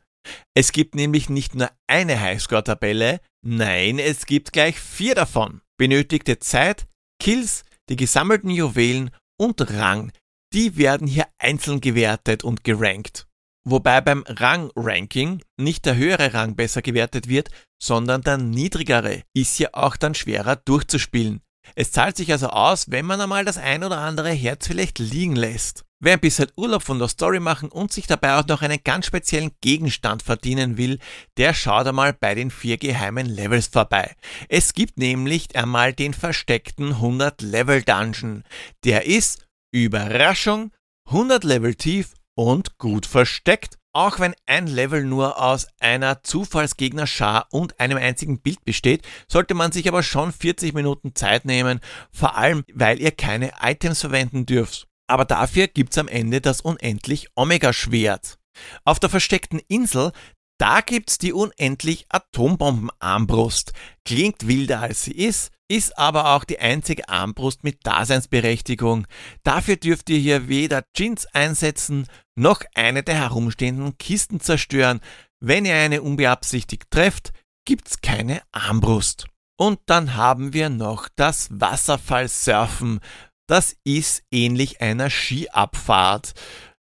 Es 0.56 0.72
gibt 0.72 0.96
nämlich 0.96 1.30
nicht 1.30 1.56
nur 1.56 1.70
eine 1.88 2.20
Highscore-Tabelle, 2.20 3.20
nein, 3.46 4.00
es 4.00 4.26
gibt 4.26 4.54
gleich 4.54 4.80
vier 4.80 5.16
davon. 5.16 5.60
Benötigte 5.78 6.40
Zeit, 6.40 6.88
Kills, 7.20 7.66
die 7.90 7.98
gesammelten 7.98 8.50
Juwelen 8.50 9.12
und 9.38 9.70
Rang, 9.72 10.14
die 10.54 10.78
werden 10.78 11.08
hier 11.08 11.28
einzeln 11.40 11.82
gewertet 11.82 12.44
und 12.44 12.64
gerankt. 12.64 13.28
Wobei 13.66 14.02
beim 14.02 14.24
Rang-Ranking 14.28 15.42
nicht 15.58 15.86
der 15.86 15.96
höhere 15.96 16.34
Rang 16.34 16.56
besser 16.56 16.82
gewertet 16.82 17.30
wird, 17.30 17.50
sondern 17.82 18.22
der 18.22 18.38
niedrigere, 18.38 19.24
ist 19.34 19.58
ja 19.60 19.70
auch 19.74 19.96
dann 19.96 20.16
schwerer 20.16 20.58
durchzuspielen. 20.58 21.42
Es 21.76 21.92
zahlt 21.92 22.18
sich 22.18 22.32
also 22.32 22.48
aus, 22.48 22.92
wenn 22.92 23.06
man 23.06 23.22
einmal 23.22 23.46
das 23.46 23.58
ein 23.58 23.84
oder 23.84 23.98
andere 23.98 24.32
Herz 24.32 24.68
vielleicht 24.68 25.00
liegen 25.00 25.36
lässt. 25.36 25.86
Wer 26.02 26.16
ein 26.16 26.20
bisschen 26.20 26.52
Urlaub 26.58 26.84
von 26.84 27.00
der 27.00 27.08
Story 27.08 27.40
machen 27.40 27.70
und 27.70 27.94
sich 27.94 28.08
dabei 28.08 28.36
auch 28.38 28.46
noch 28.46 28.62
einen 28.62 28.84
ganz 28.84 29.06
speziellen 29.06 29.52
Gegenstand 29.62 30.22
verdienen 30.22 30.78
will, 30.78 31.00
der 31.38 31.54
schaut 31.54 31.88
einmal 31.88 32.12
bei 32.12 32.36
den 32.36 32.52
vier 32.52 32.78
geheimen 32.78 33.26
Levels 33.26 33.68
vorbei. 33.68 34.14
Es 34.50 34.74
gibt 34.74 34.98
nämlich 35.00 35.56
einmal 35.56 35.94
den 35.94 36.14
versteckten 36.14 36.90
100 36.90 37.42
Level 37.42 37.82
Dungeon. 37.82 38.44
Der 38.84 39.06
ist 39.06 39.48
Überraschung 39.72 40.72
100 41.06 41.46
Level 41.46 41.76
tief 41.76 42.14
und 42.36 42.78
gut 42.78 43.06
versteckt. 43.06 43.78
Auch 43.96 44.20
wenn 44.20 44.34
ein 44.48 44.66
Level 44.66 45.04
nur 45.04 45.40
aus 45.40 45.68
einer 45.80 46.24
Zufallsgegnerschar 46.24 47.48
und 47.52 47.80
einem 47.80 48.00
einzigen 48.00 48.42
Bild 48.42 48.66
besteht, 48.66 49.04
sollte 49.28 49.54
man 49.54 49.72
sich 49.72 49.88
aber 49.88 50.02
schon 50.02 50.32
40 50.32 50.74
Minuten 50.74 51.14
Zeit 51.14 51.46
nehmen, 51.46 51.80
vor 52.12 52.36
allem 52.36 52.64
weil 52.74 53.00
ihr 53.00 53.12
keine 53.12 53.52
Items 53.62 54.02
verwenden 54.02 54.48
dürft. 54.48 54.88
Aber 55.08 55.26
dafür 55.26 55.68
gibt's 55.68 56.00
am 56.00 56.08
Ende 56.08 56.42
das 56.42 56.62
unendlich 56.62 57.28
Omega-Schwert. 57.36 58.40
Auf 58.84 59.00
der 59.00 59.10
versteckten 59.10 59.60
Insel, 59.68 60.12
da 60.58 60.82
gibt's 60.82 61.20
die 61.20 61.34
unendlich 61.34 62.06
Atombombenarmbrust. 62.10 63.74
Klingt 64.06 64.48
wilder 64.48 64.82
als 64.82 65.04
sie 65.04 65.12
ist, 65.12 65.52
ist 65.74 65.98
aber 65.98 66.36
auch 66.36 66.44
die 66.44 66.60
einzige 66.60 67.10
Armbrust 67.10 67.64
mit 67.64 67.80
Daseinsberechtigung. 67.84 69.08
Dafür 69.42 69.76
dürft 69.76 70.08
ihr 70.12 70.20
hier 70.20 70.48
weder 70.48 70.84
Jeans 70.96 71.26
einsetzen, 71.26 72.08
noch 72.36 72.62
eine 72.76 73.02
der 73.02 73.16
herumstehenden 73.16 73.98
Kisten 73.98 74.40
zerstören. 74.40 75.00
Wenn 75.40 75.66
ihr 75.66 75.74
eine 75.74 76.04
unbeabsichtigt 76.04 76.92
trefft, 76.92 77.34
gibt's 77.66 78.02
keine 78.02 78.44
Armbrust. 78.52 79.26
Und 79.58 79.80
dann 79.88 80.16
haben 80.16 80.54
wir 80.54 80.70
noch 80.70 81.10
das 81.16 81.48
Wasserfallsurfen. 81.52 83.00
Das 83.48 83.76
ist 83.84 84.24
ähnlich 84.32 84.80
einer 84.80 85.10
Skiabfahrt. 85.10 86.34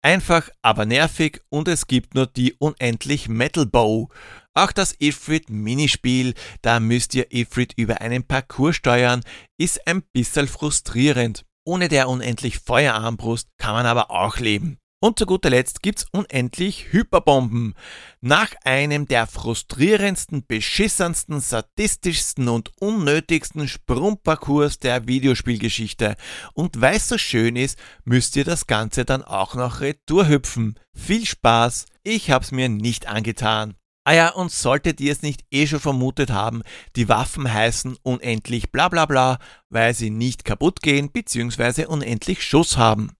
Einfach, 0.01 0.49
aber 0.62 0.86
nervig 0.86 1.41
und 1.49 1.69
es 1.69 1.88
gibt 1.88 2.13
nur 2.13 2.28
die 2.28 2.54
unendlich 2.60 3.30
Metal 3.30 3.65
Bow. 3.65 4.10
Auch 4.58 4.72
das 4.72 4.96
Ifrit 5.00 5.50
Minispiel, 5.50 6.34
da 6.62 6.80
müsst 6.80 7.13
ihr 7.13 7.28
Ifrit 7.34 7.74
über 7.76 8.00
einen 8.00 8.24
Parcours 8.24 8.78
steuern, 8.78 9.22
ist 9.58 9.86
ein 9.86 10.02
bisschen 10.13 10.48
frustrierend. 10.48 11.46
Ohne 11.65 11.89
der 11.89 12.08
unendlich 12.08 12.60
Feuerarmbrust 12.60 13.50
kann 13.58 13.74
man 13.74 13.86
aber 13.86 14.12
auch 14.12 14.38
leben. 14.38 14.78
Und 15.02 15.20
zu 15.20 15.26
guter 15.26 15.50
Letzt 15.50 15.84
gibt's 15.84 16.06
unendlich 16.12 16.94
Hyperbomben. 16.94 17.76
Nach 18.22 18.54
einem 18.63 19.08
der 19.08 19.28
frustrierendsten, 19.28 20.46
beschissensten, 20.48 21.41
sadistischsten 21.41 22.48
und 22.48 22.72
unnötigsten 22.80 23.68
Sprungparcours 23.68 24.80
der 24.80 25.06
Videospielgeschichte. 25.06 26.15
Und 26.54 26.80
weil 26.80 26.96
es 26.96 27.10
so 27.10 27.18
schön 27.18 27.58
ist, 27.58 27.78
müsst 28.06 28.38
ihr 28.38 28.46
das 28.46 28.68
Ganze 28.68 29.04
dann 29.04 29.22
auch 29.22 29.56
noch 29.56 29.82
retour 29.82 30.30
hüpfen. 30.30 30.80
Viel 30.96 31.26
Spaß, 31.26 31.88
ich 32.04 32.32
hab's 32.32 32.52
mir 32.52 32.70
nicht 32.70 33.08
angetan. 33.08 33.76
Ah 34.08 34.13
ja, 34.13 34.30
und 34.30 34.52
solltet 34.52 35.02
ihr 35.02 35.12
es 35.12 35.24
nicht 35.24 35.44
eh 35.50 35.65
schon 35.65 35.80
vermutet 35.80 36.30
haben, 36.30 36.62
die 36.96 37.10
Waffen 37.10 37.52
heißen 37.52 37.98
unendlich 38.04 38.72
bla 38.72 38.88
bla 38.88 39.08
bla, 39.08 39.39
weil 39.72 39.96
sie 39.96 40.12
nicht 40.12 40.46
kaputt 40.46 40.84
gehen 40.84 41.10
bzw. 41.10 41.86
unendlich 41.88 42.44
Schuss 42.44 42.78
haben. 42.78 43.13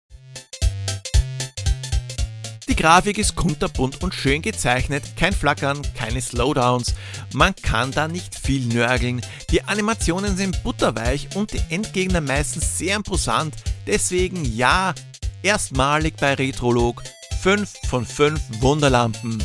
Die 2.70 2.76
Grafik 2.76 3.18
ist 3.18 3.36
kunterbunt 3.36 4.04
und 4.04 4.14
schön 4.14 4.44
gezeichnet, 4.44 5.04
kein 5.18 5.34
Flackern, 5.34 5.82
keine 5.96 6.22
Slowdowns. 6.22 6.94
Man 7.34 7.56
kann 7.56 7.90
da 7.90 8.08
nicht 8.08 8.36
viel 8.38 8.68
nörgeln. 8.68 9.22
Die 9.50 9.64
Animationen 9.64 10.38
sind 10.38 10.62
butterweich 10.64 11.30
und 11.36 11.54
die 11.54 11.62
Endgegner 11.74 12.22
meistens 12.22 12.78
sehr 12.78 12.98
imposant. 12.98 13.56
Deswegen 13.88 14.46
ja, 14.46 14.94
erstmalig 15.42 16.16
bei 16.18 16.36
Retrolog 16.36 17.02
5 17.42 17.74
von 17.88 18.06
5 18.06 18.62
Wunderlampen. 18.62 19.42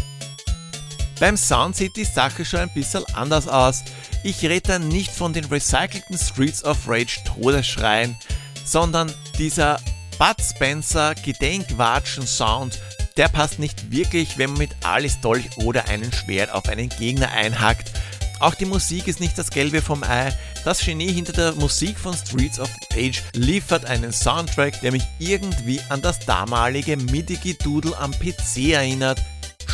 Beim 1.21 1.37
Sound 1.37 1.77
sieht 1.77 1.97
die 1.97 2.05
Sache 2.05 2.47
schon 2.47 2.61
ein 2.61 2.73
bisschen 2.73 3.05
anders 3.13 3.47
aus. 3.47 3.85
Ich 4.25 4.43
rede 4.43 4.69
da 4.69 4.79
nicht 4.79 5.11
von 5.11 5.35
den 5.35 5.45
recycelten 5.45 6.17
Streets 6.17 6.65
of 6.65 6.79
Rage 6.89 7.21
Todesschreien, 7.25 8.17
sondern 8.65 9.13
dieser 9.39 9.79
Bud 10.19 10.37
Spencer 10.43 11.15
Gedenkwatschen 11.15 12.27
Sound, 12.27 12.81
der 13.19 13.29
passt 13.29 13.59
nicht 13.59 13.93
wirklich, 13.93 14.39
wenn 14.39 14.51
man 14.51 14.61
mit 14.61 14.71
Alice 14.83 15.21
Dolch 15.21 15.45
oder 15.59 15.89
einem 15.89 16.11
Schwert 16.11 16.53
auf 16.53 16.67
einen 16.71 16.89
Gegner 16.89 17.31
einhackt. 17.31 17.93
Auch 18.39 18.55
die 18.55 18.65
Musik 18.65 19.07
ist 19.07 19.21
nicht 19.21 19.37
das 19.37 19.51
Gelbe 19.51 19.83
vom 19.83 20.03
Ei. 20.03 20.33
Das 20.65 20.83
Genie 20.83 21.13
hinter 21.13 21.35
der 21.35 21.53
Musik 21.53 21.99
von 21.99 22.15
Streets 22.17 22.59
of 22.59 22.71
Rage 22.95 23.21
liefert 23.35 23.85
einen 23.85 24.13
Soundtrack, 24.13 24.81
der 24.81 24.93
mich 24.93 25.05
irgendwie 25.19 25.83
an 25.91 26.01
das 26.01 26.19
damalige 26.21 26.97
MIDI-Doodle 26.97 27.99
am 27.99 28.13
PC 28.13 28.73
erinnert. 28.73 29.21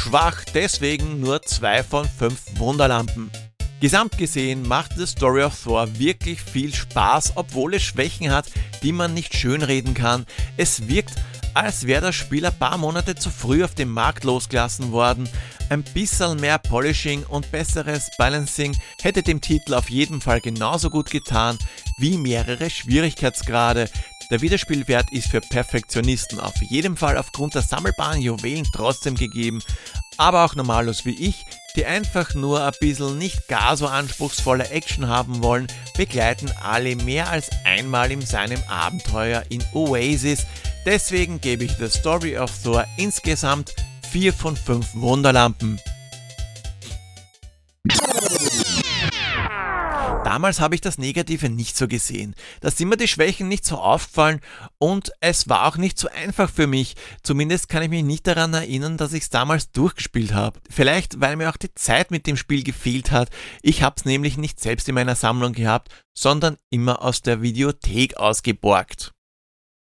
Schwach, 0.07 0.45
deswegen 0.55 1.19
nur 1.19 1.43
2 1.43 1.83
von 1.83 2.09
5 2.09 2.61
Wunderlampen. 2.61 3.29
Gesamt 3.81 4.17
gesehen 4.17 4.63
macht 4.63 4.93
The 4.97 5.05
Story 5.05 5.43
of 5.43 5.61
Thor 5.61 5.99
wirklich 5.99 6.41
viel 6.41 6.73
Spaß, 6.73 7.33
obwohl 7.35 7.75
es 7.75 7.83
Schwächen 7.83 8.31
hat, 8.31 8.47
die 8.85 8.93
man 8.93 9.15
nicht 9.15 9.35
schönreden 9.35 9.95
kann. 9.95 10.25
Es 10.57 10.87
wirkt, 10.87 11.17
als 11.55 11.89
wäre 11.89 12.03
das 12.03 12.15
Spiel 12.15 12.47
ein 12.47 12.57
paar 12.57 12.79
Monate 12.79 13.17
zu 13.17 13.31
früh 13.31 13.65
auf 13.65 13.75
dem 13.75 13.91
Markt 13.91 14.23
losgelassen 14.23 14.93
worden. 14.93 15.29
Ein 15.71 15.83
bisschen 15.83 16.39
mehr 16.39 16.59
Polishing 16.59 17.25
und 17.25 17.51
besseres 17.51 18.09
Balancing 18.17 18.77
hätte 19.03 19.25
dem 19.25 19.41
Titel 19.41 19.75
auf 19.75 19.91
jeden 19.91 20.21
Fall 20.21 20.41
genauso 20.41 20.89
gut 20.89 21.11
getan 21.11 21.59
wie 21.99 22.17
mehrere 22.17 22.71
Schwierigkeitsgrade. 22.71 23.91
Der 24.31 24.41
Wiederspielwert 24.41 25.13
ist 25.13 25.29
für 25.29 25.41
Perfektionisten 25.41 26.41
auf 26.41 26.57
jeden 26.61 26.97
Fall 26.97 27.17
aufgrund 27.17 27.55
der 27.55 27.63
sammelbaren 27.63 28.21
Juwelen 28.21 28.67
trotzdem 28.73 29.15
gegeben, 29.15 29.63
aber 30.17 30.45
auch 30.45 30.57
Normalos 30.57 31.05
wie 31.05 31.15
ich, 31.15 31.45
die 31.77 31.87
einfach 31.87 32.35
nur 32.35 32.65
ein 32.65 32.73
bisschen 32.81 33.19
nicht 33.19 33.47
gar 33.47 33.77
so 33.77 33.87
anspruchsvolle 33.87 34.69
Action 34.71 35.07
haben 35.07 35.43
wollen, 35.43 35.69
begleiten 35.97 36.51
Ali 36.61 36.97
mehr 36.97 37.29
als 37.31 37.51
einmal 37.65 38.11
in 38.11 38.21
seinem 38.21 38.63
Abenteuer 38.69 39.45
in 39.49 39.63
Oasis. 39.73 40.47
Deswegen 40.85 41.41
gebe 41.41 41.65
ich 41.65 41.73
The 41.73 41.89
Story 41.89 42.37
of 42.37 42.51
Thor 42.65 42.85
insgesamt 42.97 43.75
4 44.11 44.33
von 44.33 44.57
5 44.57 44.95
Wunderlampen. 44.95 45.81
Damals 50.37 50.61
habe 50.61 50.75
ich 50.75 50.83
das 50.83 50.99
Negative 50.99 51.49
nicht 51.49 51.79
so 51.79 51.89
gesehen. 51.89 52.35
Da 52.61 52.71
sind 52.71 52.91
mir 52.91 52.99
die 52.99 53.09
Schwächen 53.09 53.49
nicht 53.49 53.65
so 53.65 53.79
aufgefallen 53.79 54.43
und 54.77 55.11
es 55.21 55.49
war 55.49 55.65
auch 55.65 55.79
nicht 55.79 55.99
so 55.99 56.09
einfach 56.09 56.51
für 56.51 56.67
mich. 56.67 56.95
Zumindest 57.23 57.71
kann 57.71 57.83
ich 57.83 57.89
mich 57.89 58.05
nicht 58.05 58.27
daran 58.27 58.53
erinnern, 58.53 58.99
dass 58.99 59.15
ich 59.15 59.23
es 59.23 59.31
damals 59.31 59.73
durchgespielt 59.73 60.35
habe. 60.35 60.61
Vielleicht, 60.69 61.23
weil 61.23 61.37
mir 61.37 61.49
auch 61.49 61.57
die 61.57 61.75
Zeit 61.75 62.11
mit 62.11 62.27
dem 62.27 62.37
Spiel 62.37 62.65
gefehlt 62.65 63.13
hat. 63.13 63.31
Ich 63.63 63.83
habe 63.83 63.95
es 63.97 64.05
nämlich 64.05 64.37
nicht 64.37 64.61
selbst 64.61 64.87
in 64.91 64.95
meiner 64.95 65.15
Sammlung 65.15 65.55
gehabt, 65.55 65.89
sondern 66.13 66.59
immer 66.69 67.01
aus 67.01 67.23
der 67.23 67.41
Videothek 67.41 68.19
ausgeborgt. 68.19 69.15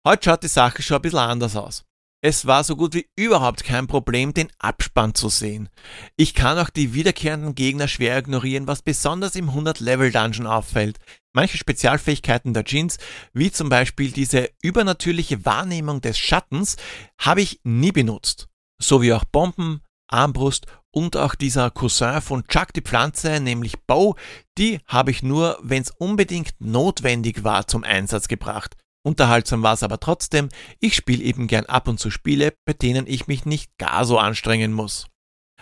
Heute 0.08 0.26
schaut 0.26 0.44
die 0.44 0.50
Sache 0.50 0.84
schon 0.84 0.98
ein 0.98 1.02
bisschen 1.02 1.18
anders 1.18 1.56
aus. 1.56 1.84
Es 2.26 2.46
war 2.46 2.64
so 2.64 2.78
gut 2.78 2.94
wie 2.94 3.06
überhaupt 3.18 3.66
kein 3.66 3.86
Problem, 3.86 4.34
den 4.34 4.48
Abspann 4.58 5.14
zu 5.14 5.28
sehen. 5.28 5.68
Ich 6.16 6.34
kann 6.34 6.58
auch 6.58 6.70
die 6.70 6.94
wiederkehrenden 6.94 7.54
Gegner 7.54 7.90
schwer 7.90 8.18
ignorieren, 8.18 8.66
was 8.66 8.82
besonders 8.82 9.36
im 9.36 9.50
100-Level-Dungeon 9.50 10.48
auffällt. 10.48 11.00
Manche 11.34 11.58
Spezialfähigkeiten 11.58 12.54
der 12.54 12.64
Jeans, 12.64 12.98
wie 13.34 13.52
zum 13.52 13.68
Beispiel 13.68 14.12
diese 14.12 14.50
übernatürliche 14.62 15.46
Wahrnehmung 15.46 16.00
des 16.00 16.18
Schattens, 16.18 16.78
habe 17.20 17.42
ich 17.42 17.60
nie 17.66 17.92
benutzt. 17.92 18.48
So 18.82 19.02
wie 19.02 19.12
auch 19.12 19.26
Bomben, 19.26 19.82
Armbrust 20.08 20.68
und 20.92 21.18
auch 21.18 21.36
dieser 21.36 21.72
Cousin 21.72 22.22
von 22.22 22.48
Chuck 22.48 22.72
die 22.72 22.82
Pflanze, 22.82 23.42
nämlich 23.42 23.82
Bow, 23.86 24.16
die 24.58 24.80
habe 24.88 25.12
ich 25.12 25.24
nur, 25.24 25.60
wenn 25.62 25.82
es 25.82 25.92
unbedingt 25.92 26.54
notwendig 26.60 27.44
war, 27.44 27.68
zum 27.68 27.84
Einsatz 27.84 28.30
gebracht. 28.30 28.78
Unterhaltsam 29.06 29.64
war 29.64 29.74
es 29.74 29.84
aber 29.84 30.00
trotzdem, 30.00 30.50
ich 30.80 30.96
spiele 30.96 31.24
eben 31.24 31.48
gern 31.48 31.66
ab 31.66 31.88
und 31.88 32.00
zu 32.00 32.10
Spiele, 32.10 32.54
bei 32.66 32.74
denen 32.74 33.06
ich 33.06 33.28
mich 33.28 33.46
nicht 33.46 33.78
gar 33.78 34.06
so 34.06 34.18
anstrengen 34.18 34.72
muss. 34.72 35.08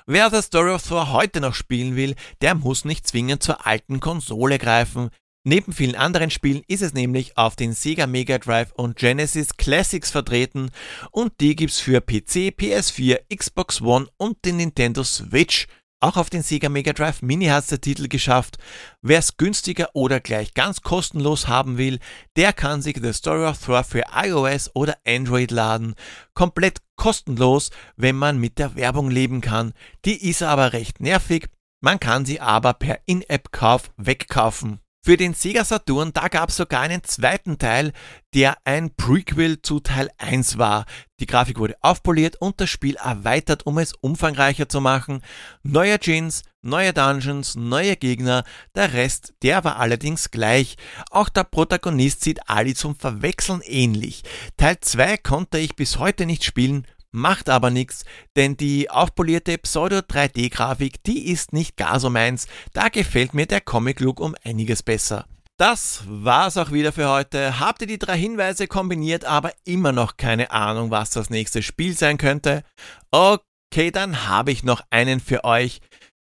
Wer 0.06 0.30
The 0.30 0.42
Story 0.42 0.72
of 0.72 0.84
Thor 0.88 1.12
heute 1.12 1.42
noch 1.42 1.56
spielen 1.56 1.96
will, 1.96 2.16
der 2.42 2.56
muss 2.56 2.86
nicht 2.86 3.08
zwingend 3.08 3.44
zur 3.44 3.66
alten 3.66 4.00
Konsole 4.00 4.60
greifen. 4.60 5.10
Neben 5.44 5.74
vielen 5.74 5.96
anderen 5.96 6.30
Spielen 6.30 6.62
ist 6.68 6.84
es 6.84 6.94
nämlich 6.94 7.36
auf 7.36 7.56
den 7.56 7.74
Sega 7.74 8.06
Mega 8.06 8.38
Drive 8.38 8.72
und 8.74 8.96
Genesis 8.96 9.58
Classics 9.58 10.12
vertreten 10.12 10.70
und 11.10 11.34
die 11.40 11.56
gibt's 11.56 11.80
für 11.80 12.00
PC, 12.00 12.54
PS4, 12.60 13.22
Xbox 13.36 13.82
One 13.82 14.08
und 14.18 14.44
den 14.46 14.58
Nintendo 14.58 15.04
Switch. 15.04 15.68
Auch 16.04 16.18
auf 16.18 16.32
den 16.32 16.42
Sega 16.42 16.68
Mega 16.68 16.94
Drive 16.94 17.22
Mini 17.22 17.46
hat 17.46 17.70
der 17.70 17.80
Titel 17.80 18.08
geschafft. 18.08 18.58
Wer 19.04 19.20
es 19.20 19.38
günstiger 19.38 19.90
oder 19.94 20.20
gleich 20.20 20.56
ganz 20.56 20.82
kostenlos 20.82 21.48
haben 21.48 21.78
will, 21.78 22.00
der 22.36 22.54
kann 22.54 22.82
sich 22.82 22.98
The 23.00 23.14
Story 23.14 23.46
of 23.46 23.64
Thor 23.64 23.84
für 23.84 24.06
iOS 24.12 24.72
oder 24.74 24.98
Android 25.06 25.52
laden. 25.52 25.94
Komplett 26.34 26.82
kostenlos, 26.96 27.70
wenn 27.98 28.16
man 28.16 28.40
mit 28.40 28.58
der 28.58 28.76
Werbung 28.76 29.12
leben 29.12 29.42
kann. 29.42 29.74
Die 30.04 30.28
ist 30.28 30.42
aber 30.42 30.74
recht 30.74 31.02
nervig. 31.02 31.50
Man 31.82 32.00
kann 32.00 32.26
sie 32.26 32.40
aber 32.40 32.74
per 32.74 33.00
In-App-Kauf 33.06 33.92
wegkaufen. 33.98 34.80
Für 35.04 35.18
den 35.18 35.34
Sega 35.34 35.66
Saturn, 35.66 36.14
da 36.14 36.28
gab 36.28 36.50
es 36.50 36.58
sogar 36.58 36.82
einen 36.82 37.04
zweiten 37.04 37.58
Teil, 37.58 37.92
der 38.36 38.56
ein 38.66 38.94
Prequel 38.94 39.60
zu 39.64 39.80
Teil 39.80 40.12
1 40.20 40.60
war. 40.60 40.86
Die 41.20 41.26
Grafik 41.26 41.58
wurde 41.58 41.76
aufpoliert 41.82 42.36
und 42.40 42.62
das 42.62 42.70
Spiel 42.70 42.98
erweitert, 42.98 43.66
um 43.66 43.80
es 43.80 43.94
umfangreicher 43.94 44.70
zu 44.70 44.80
machen. 44.80 45.24
Neue 45.64 45.98
Jeans, 46.00 46.44
neue 46.62 46.94
Dungeons, 46.94 47.56
neue 47.56 47.96
Gegner, 47.96 48.44
der 48.76 48.94
Rest, 48.94 49.34
der 49.42 49.64
war 49.64 49.78
allerdings 49.78 50.30
gleich. 50.30 50.76
Auch 51.10 51.30
der 51.30 51.46
Protagonist 51.46 52.24
sieht 52.24 52.48
Ali 52.48 52.76
zum 52.76 52.96
Verwechseln 52.96 53.62
ähnlich. 53.66 54.22
Teil 54.56 54.80
2 54.82 55.18
konnte 55.18 55.58
ich 55.58 55.76
bis 55.76 55.98
heute 55.98 56.28
nicht 56.28 56.44
spielen, 56.44 56.86
Macht 57.14 57.50
aber 57.50 57.70
nichts, 57.70 58.06
denn 58.38 58.56
die 58.56 58.90
aufpolierte 58.90 59.58
Pseudo-3D-Grafik, 59.58 61.04
die 61.04 61.28
ist 61.30 61.52
nicht 61.52 61.76
gar 61.76 62.00
so 62.00 62.10
meins. 62.10 62.48
Da 62.72 62.88
gefällt 62.88 63.34
mir 63.34 63.46
der 63.46 63.60
Comic-Look 63.60 64.22
um 64.22 64.34
einiges 64.46 64.82
besser. 64.82 65.26
Das 65.58 66.04
war's 66.08 66.58
auch 66.58 66.72
wieder 66.72 66.94
für 66.94 67.10
heute. 67.10 67.60
Habt 67.60 67.82
ihr 67.82 67.88
die 67.88 68.00
drei 68.00 68.18
Hinweise 68.18 68.68
kombiniert, 68.68 69.26
aber 69.26 69.52
immer 69.66 69.92
noch 69.92 70.18
keine 70.18 70.52
Ahnung, 70.52 70.90
was 70.90 71.12
das 71.12 71.30
nächste 71.30 71.62
Spiel 71.62 71.96
sein 71.98 72.18
könnte? 72.18 72.64
Okay, 73.12 73.92
dann 73.92 74.28
habe 74.28 74.52
ich 74.52 74.64
noch 74.64 74.82
einen 74.90 75.20
für 75.20 75.44
euch. 75.44 75.82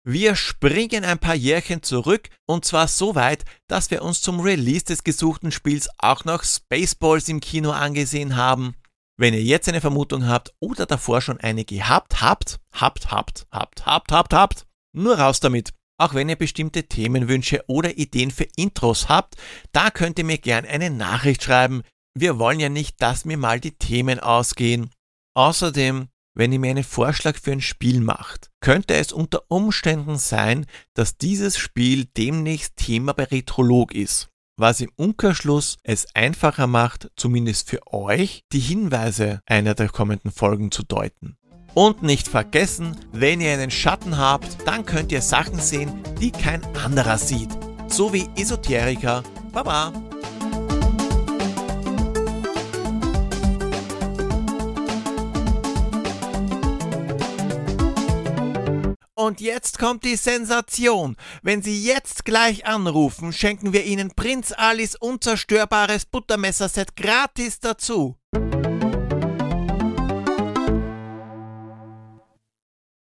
Wir 0.03 0.35
springen 0.35 1.05
ein 1.05 1.19
paar 1.19 1.35
Jährchen 1.35 1.83
zurück 1.83 2.29
und 2.47 2.65
zwar 2.65 2.87
so 2.87 3.13
weit, 3.13 3.45
dass 3.67 3.91
wir 3.91 4.01
uns 4.01 4.19
zum 4.19 4.39
Release 4.39 4.83
des 4.83 5.03
gesuchten 5.03 5.51
Spiels 5.51 5.87
auch 5.99 6.25
noch 6.25 6.43
Spaceballs 6.43 7.29
im 7.29 7.39
Kino 7.39 7.69
angesehen 7.69 8.35
haben. 8.35 8.73
Wenn 9.21 9.35
ihr 9.35 9.43
jetzt 9.43 9.69
eine 9.69 9.81
Vermutung 9.81 10.27
habt 10.27 10.51
oder 10.59 10.87
davor 10.87 11.21
schon 11.21 11.39
eine 11.39 11.63
gehabt 11.63 12.23
habt, 12.23 12.59
habt, 12.73 13.11
habt, 13.11 13.45
habt, 13.51 13.85
habt, 13.85 14.11
habt, 14.11 14.33
habt, 14.33 14.65
nur 14.93 15.19
raus 15.19 15.39
damit. 15.39 15.75
Auch 15.99 16.15
wenn 16.15 16.27
ihr 16.27 16.35
bestimmte 16.35 16.87
Themenwünsche 16.87 17.63
oder 17.67 17.95
Ideen 17.99 18.31
für 18.31 18.47
Intros 18.55 19.09
habt, 19.09 19.35
da 19.73 19.91
könnt 19.91 20.17
ihr 20.17 20.25
mir 20.25 20.39
gern 20.39 20.65
eine 20.65 20.89
Nachricht 20.89 21.43
schreiben. 21.43 21.83
Wir 22.17 22.39
wollen 22.39 22.59
ja 22.59 22.69
nicht, 22.69 22.99
dass 22.99 23.23
mir 23.23 23.37
mal 23.37 23.59
die 23.59 23.77
Themen 23.77 24.19
ausgehen. 24.19 24.89
Außerdem, 25.35 26.07
wenn 26.33 26.51
ihr 26.51 26.57
mir 26.59 26.71
einen 26.71 26.83
Vorschlag 26.83 27.37
für 27.37 27.51
ein 27.51 27.61
Spiel 27.61 28.01
macht, 28.01 28.49
könnte 28.59 28.95
es 28.95 29.11
unter 29.11 29.43
Umständen 29.49 30.17
sein, 30.17 30.65
dass 30.95 31.19
dieses 31.19 31.59
Spiel 31.59 32.05
demnächst 32.05 32.75
Thema 32.75 33.13
bei 33.13 33.25
Retrolog 33.25 33.93
ist 33.93 34.30
was 34.57 34.81
im 34.81 34.91
Umkehrschluss 34.95 35.77
es 35.83 36.07
einfacher 36.13 36.67
macht, 36.67 37.09
zumindest 37.15 37.69
für 37.69 37.79
euch, 37.91 38.43
die 38.51 38.59
Hinweise 38.59 39.41
einer 39.45 39.73
der 39.73 39.89
kommenden 39.89 40.31
Folgen 40.31 40.71
zu 40.71 40.83
deuten. 40.83 41.37
Und 41.73 42.03
nicht 42.03 42.27
vergessen, 42.27 42.97
wenn 43.13 43.39
ihr 43.39 43.53
einen 43.53 43.71
Schatten 43.71 44.17
habt, 44.17 44.67
dann 44.67 44.85
könnt 44.85 45.11
ihr 45.11 45.21
Sachen 45.21 45.59
sehen, 45.59 46.01
die 46.19 46.31
kein 46.31 46.63
anderer 46.75 47.17
sieht. 47.17 47.49
So 47.87 48.13
wie 48.13 48.29
Esoteriker. 48.35 49.23
Baba! 49.53 49.93
Und 59.21 59.39
jetzt 59.39 59.77
kommt 59.77 60.03
die 60.03 60.15
Sensation. 60.15 61.15
Wenn 61.43 61.61
Sie 61.61 61.85
jetzt 61.85 62.25
gleich 62.25 62.65
anrufen, 62.65 63.31
schenken 63.31 63.71
wir 63.71 63.83
Ihnen 63.85 64.15
Prinz 64.15 64.51
Alis 64.51 64.95
unzerstörbares 64.95 66.07
Buttermesserset 66.07 66.95
gratis 66.95 67.59
dazu. 67.59 68.17